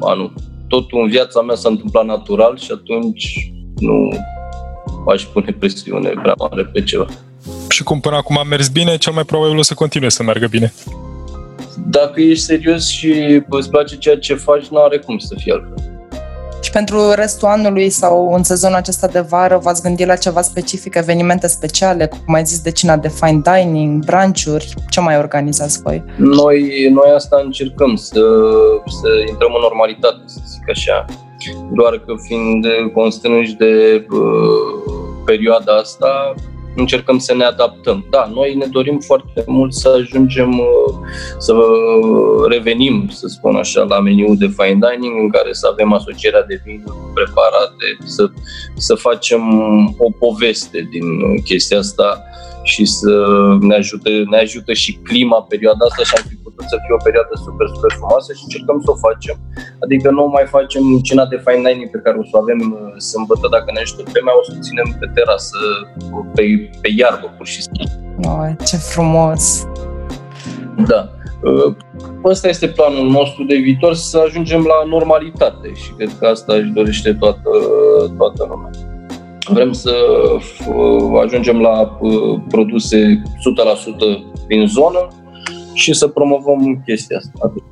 anul. 0.01 0.33
Totul 0.69 1.03
în 1.03 1.09
viața 1.09 1.41
mea 1.41 1.55
s-a 1.55 1.69
întâmplat 1.69 2.05
natural 2.05 2.57
și 2.59 2.73
atunci 2.73 3.53
nu 3.79 4.09
aș 5.07 5.25
pune 5.25 5.57
presiune 5.59 6.09
prea 6.09 6.35
mare 6.39 6.65
pe 6.65 6.83
ceva. 6.83 7.07
Și 7.69 7.83
cum 7.83 8.01
până 8.01 8.17
acum 8.17 8.39
a 8.39 8.43
mers 8.43 8.69
bine, 8.69 8.97
cel 8.97 9.13
mai 9.13 9.25
probabil 9.25 9.59
o 9.59 9.63
să 9.63 9.75
continue 9.75 10.09
să 10.09 10.23
meargă 10.23 10.47
bine. 10.47 10.73
Dacă 11.89 12.21
ești 12.21 12.45
serios 12.45 12.89
și 12.89 13.43
îți 13.49 13.71
place 13.71 13.97
ceea 13.97 14.19
ce 14.19 14.35
faci, 14.35 14.67
nu 14.67 14.83
are 14.83 14.99
cum 14.99 15.19
să 15.19 15.35
fie 15.39 15.53
altfel. 15.53 15.95
Și 16.67 16.71
pentru 16.71 17.13
restul 17.15 17.49
anului 17.49 17.91
sau 17.91 18.35
în 18.35 18.43
sezonul 18.43 18.77
acesta 18.77 19.07
de 19.07 19.21
vară 19.21 19.59
v-ați 19.63 19.83
gândit 19.83 20.07
la 20.07 20.17
ceva 20.17 20.43
specific, 20.43 20.95
evenimente 20.95 21.47
speciale, 21.47 22.07
cum 22.07 22.35
ai 22.35 22.45
zis, 22.45 22.61
decina 22.61 22.97
de 22.97 23.09
fine 23.09 23.43
dining, 23.45 24.05
brunch-uri, 24.05 24.75
ce 24.91 25.01
mai 25.01 25.19
organizați 25.19 25.83
voi? 25.83 26.05
Noi, 26.17 26.89
noi 26.93 27.11
asta 27.15 27.41
încercăm, 27.45 27.95
să, 27.95 28.21
să 28.87 29.09
intrăm 29.29 29.53
în 29.55 29.61
normalitate, 29.61 30.23
să 30.25 30.39
zic 30.47 30.71
așa. 30.71 31.05
Doar 31.73 31.93
că 31.93 32.15
fiind 32.27 32.67
constrânși 32.95 33.55
de 33.55 34.07
uh, 34.11 34.23
perioada 35.25 35.73
asta, 35.73 36.35
încercăm 36.77 37.19
să 37.19 37.35
ne 37.35 37.45
adaptăm. 37.45 38.07
Da, 38.11 38.31
noi 38.35 38.55
ne 38.55 38.67
dorim 38.67 38.99
foarte 38.99 39.45
mult 39.47 39.75
să 39.75 39.89
ajungem 39.89 40.59
uh, 40.59 40.95
să 41.39 41.55
revenim, 42.49 43.09
să 43.13 43.27
spun 43.27 43.57
așa, 43.57 43.83
la 43.83 44.01
meniul 44.01 44.37
de 44.37 44.47
fine 44.47 44.79
dining 44.91 45.23
în 45.23 45.31
care 45.31 45.53
să 45.53 45.69
avem 45.71 45.93
asocierea 45.93 46.43
de 46.43 46.61
vinuri 46.65 46.97
preparate, 47.15 47.97
să, 48.05 48.31
să 48.75 48.95
facem 48.95 49.43
o 49.99 50.11
poveste 50.19 50.89
din 50.91 51.43
chestia 51.43 51.79
asta 51.79 52.23
și 52.73 52.85
să 52.99 53.13
ne 53.69 53.75
ajute, 53.81 54.11
ne 54.33 54.39
ajută 54.47 54.73
și 54.83 54.91
clima 55.09 55.39
perioada 55.53 55.83
asta 55.89 56.03
și 56.09 56.15
am 56.19 56.25
fi 56.31 56.37
putut 56.47 56.65
să 56.73 56.77
fie 56.83 56.95
o 56.99 57.05
perioadă 57.07 57.33
super, 57.47 57.67
super 57.75 57.93
frumoasă 57.99 58.31
și 58.37 58.43
încercăm 58.47 58.79
să 58.85 58.91
o 58.95 59.03
facem. 59.07 59.37
Adică 59.85 60.09
nu 60.19 60.25
mai 60.37 60.47
facem 60.57 60.83
cina 61.09 61.25
de 61.33 61.39
fine 61.45 61.63
dining 61.67 61.91
pe 61.95 62.03
care 62.05 62.17
o 62.23 62.25
să 62.29 62.35
o 62.37 62.43
avem 62.45 62.61
uh, 62.71 63.01
sâmbătă, 63.11 63.47
dacă 63.57 63.69
ne 63.71 63.81
ajută 63.85 64.03
vremea, 64.13 64.35
o 64.41 64.43
să 64.47 64.53
o 64.55 64.63
ținem 64.67 64.89
pe 65.01 65.07
terasă, 65.17 65.59
pe, 66.37 66.43
pe 66.83 66.89
iarbă, 67.01 67.27
pur 67.37 67.47
și 67.55 67.61
simplu. 67.65 67.85
Oh, 68.31 68.49
ce 68.69 68.77
frumos! 68.93 69.43
Da. 70.93 71.01
Uh, 71.49 71.71
Ăsta 72.33 72.49
este 72.49 72.69
planul 72.69 73.09
nostru 73.19 73.41
de 73.45 73.57
viitor, 73.67 73.95
să 73.95 74.17
ajungem 74.27 74.63
la 74.73 74.79
normalitate 74.95 75.69
și 75.83 75.91
cred 75.97 76.11
că 76.19 76.27
asta 76.27 76.53
își 76.55 76.71
dorește 76.79 77.11
toată, 77.23 77.51
toată 78.19 78.47
lumea. 78.51 78.71
Vrem 79.49 79.73
să 79.73 79.95
uh, 80.69 81.23
ajungem 81.25 81.61
la 81.61 81.99
uh, 82.01 82.41
produse 82.49 83.23
100% 83.25 84.47
din 84.49 84.67
zonă 84.67 85.09
și 85.75 85.95
să 85.95 86.09
promovăm 86.09 86.83
chestia 86.87 87.17
asta. 87.17 87.31
Atât. 87.43 87.63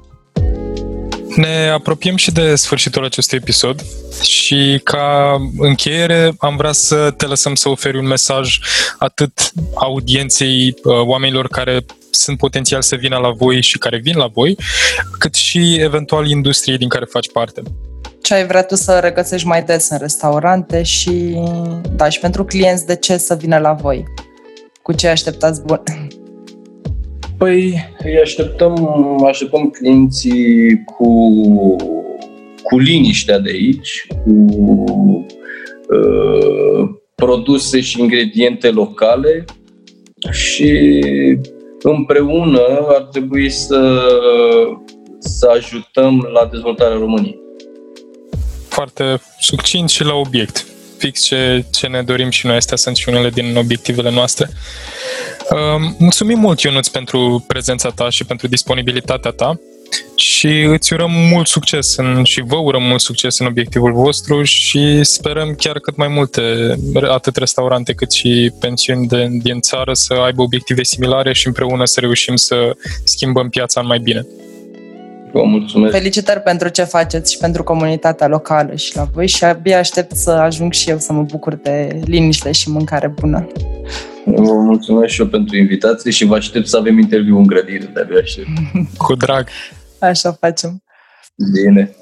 Ne 1.37 1.69
apropiem 1.69 2.17
și 2.17 2.33
de 2.33 2.55
sfârșitul 2.55 3.05
acestui 3.05 3.39
episod 3.41 3.83
și 4.23 4.81
ca 4.85 5.37
încheiere 5.59 6.35
am 6.39 6.57
vrea 6.57 6.73
să 6.73 7.11
te 7.11 7.27
lăsăm 7.27 7.55
să 7.55 7.69
oferi 7.69 7.99
un 7.99 8.07
mesaj 8.07 8.59
atât 8.99 9.53
audienței, 9.75 10.75
uh, 10.85 11.01
oamenilor 11.01 11.49
care 11.49 11.85
sunt 12.11 12.39
potențial 12.39 12.83
să 12.83 12.97
vină 12.97 13.17
la 13.17 13.31
voi 13.31 13.63
și 13.63 13.79
care 13.79 13.99
vin 13.99 14.17
la 14.17 14.27
voi, 14.27 14.57
cât 15.19 15.35
și 15.35 15.75
eventual 15.81 16.27
industriei 16.27 16.79
din 16.79 16.89
care 16.89 17.05
faci 17.05 17.31
parte. 17.33 17.63
Ce 18.25 18.35
ai 18.35 18.47
vrea 18.47 18.63
tu 18.63 18.75
să 18.75 18.99
regăsești 19.03 19.47
mai 19.47 19.63
des 19.63 19.89
în 19.89 19.99
restaurante 19.99 20.83
și, 20.83 21.37
da, 21.97 22.09
și 22.09 22.21
pentru 22.21 22.45
clienți, 22.45 22.87
de 22.87 22.97
ce 22.97 23.17
să 23.17 23.35
vină 23.35 23.59
la 23.59 23.73
voi? 23.73 24.05
Cu 24.83 24.93
ce 24.93 25.09
așteptați 25.09 25.65
bun? 25.65 25.83
Păi 27.39 27.91
îi 28.05 28.21
așteptăm, 28.21 28.75
așteptăm 29.27 29.71
clienții 29.71 30.85
cu, 30.85 31.07
cu 32.63 32.79
liniștea 32.79 33.39
de 33.39 33.51
aici, 33.51 34.07
cu 34.25 34.31
uh, 35.89 36.89
produse 37.15 37.81
și 37.81 38.01
ingrediente 38.01 38.71
locale 38.71 39.45
și 40.31 41.01
împreună 41.83 42.63
ar 42.89 43.03
trebui 43.03 43.51
să, 43.51 44.01
să 45.19 45.51
ajutăm 45.55 46.29
la 46.33 46.49
dezvoltarea 46.53 46.97
României. 46.97 47.43
Foarte 48.75 49.21
succint 49.39 49.91
și 49.91 50.05
la 50.05 50.15
obiect. 50.15 50.67
Fix 50.99 51.23
ce, 51.23 51.65
ce 51.71 51.87
ne 51.87 52.03
dorim 52.03 52.31
și 52.31 52.47
noi, 52.47 52.57
astea 52.57 52.77
sunt 52.77 52.97
și 52.97 53.09
unele 53.09 53.31
din 53.31 53.57
obiectivele 53.57 54.11
noastre. 54.11 54.51
Uh, 55.51 55.91
mulțumim 55.99 56.39
mult, 56.39 56.61
Ionuț, 56.61 56.89
pentru 56.89 57.45
prezența 57.47 57.91
ta 57.91 58.11
și 58.11 58.25
pentru 58.25 58.47
disponibilitatea 58.47 59.31
ta 59.31 59.61
și 60.15 60.61
îți 60.61 60.93
urăm 60.93 61.11
mult 61.11 61.47
succes 61.47 61.97
în, 61.97 62.25
și 62.25 62.43
vă 62.47 62.57
urăm 62.57 62.83
mult 62.83 63.01
succes 63.01 63.39
în 63.39 63.47
obiectivul 63.47 63.93
vostru 63.93 64.43
și 64.43 65.05
sperăm 65.05 65.55
chiar 65.55 65.79
cât 65.79 65.97
mai 65.97 66.09
multe, 66.09 66.75
atât 67.11 67.37
restaurante 67.37 67.93
cât 67.93 68.13
și 68.13 68.53
pensiuni 68.61 69.07
de, 69.07 69.29
din 69.31 69.61
țară 69.61 69.93
să 69.93 70.15
aibă 70.15 70.43
obiective 70.43 70.83
similare 70.83 71.33
și 71.33 71.47
împreună 71.47 71.85
să 71.85 72.01
reușim 72.01 72.37
să 72.37 72.77
schimbăm 73.05 73.49
piața 73.49 73.81
în 73.81 73.87
mai 73.87 73.99
bine. 73.99 74.27
Vă 75.35 75.43
mulțumesc. 75.43 75.93
Felicitări 75.95 76.41
pentru 76.41 76.69
ce 76.69 76.85
faceți 76.85 77.33
și 77.33 77.39
pentru 77.39 77.63
comunitatea 77.63 78.27
locală 78.27 78.75
și 78.75 78.97
la 78.97 79.05
voi 79.13 79.27
și 79.27 79.45
abia 79.45 79.79
aștept 79.79 80.17
să 80.17 80.31
ajung 80.31 80.73
și 80.73 80.91
eu 80.91 80.99
să 80.99 81.13
mă 81.13 81.23
bucur 81.23 81.55
de 81.55 82.01
liniște 82.05 82.53
și 82.53 82.71
mâncare 82.71 83.09
bună. 83.09 83.47
Vă 84.25 84.53
mulțumesc 84.53 85.13
și 85.13 85.21
eu 85.21 85.27
pentru 85.27 85.57
invitație 85.57 86.11
și 86.11 86.25
vă 86.25 86.35
aștept 86.35 86.67
să 86.67 86.77
avem 86.77 86.99
interviu 86.99 87.37
în 87.37 87.47
grădină, 87.47 87.91
de-abia 87.95 88.19
aștept. 88.23 88.49
Cu 88.97 89.15
drag! 89.15 89.49
Așa 89.99 90.33
facem. 90.33 90.83
Bine. 91.53 91.95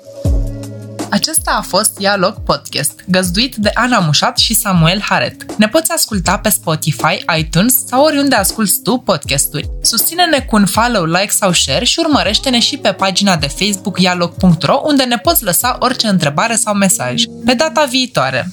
Acesta 1.12 1.51
a 1.51 1.61
fost 1.61 2.01
Ia 2.01 2.35
Podcast, 2.44 3.05
găzduit 3.07 3.55
de 3.57 3.70
Ana 3.75 3.98
Mușat 3.98 4.38
și 4.38 4.55
Samuel 4.55 5.01
Haret. 5.01 5.57
Ne 5.59 5.68
poți 5.68 5.92
asculta 5.92 6.38
pe 6.38 6.48
Spotify, 6.48 7.25
iTunes 7.38 7.87
sau 7.87 8.05
oriunde 8.05 8.35
asculti 8.35 8.83
tu 8.83 8.96
podcasturi. 8.96 9.70
Susține-ne 9.83 10.40
cu 10.40 10.57
un 10.57 10.66
follow, 10.66 11.05
like 11.05 11.31
sau 11.31 11.53
share 11.53 11.85
și 11.85 11.98
urmărește-ne 11.98 12.59
și 12.59 12.77
pe 12.77 12.92
pagina 12.92 13.37
de 13.37 13.46
Facebook 13.46 14.01
ialoc.ro 14.01 14.81
unde 14.85 15.05
ne 15.05 15.16
poți 15.16 15.44
lăsa 15.44 15.77
orice 15.81 16.07
întrebare 16.07 16.57
sau 16.57 16.75
mesaj. 16.75 17.22
Pe 17.44 17.55
data 17.55 17.85
viitoare! 17.85 18.53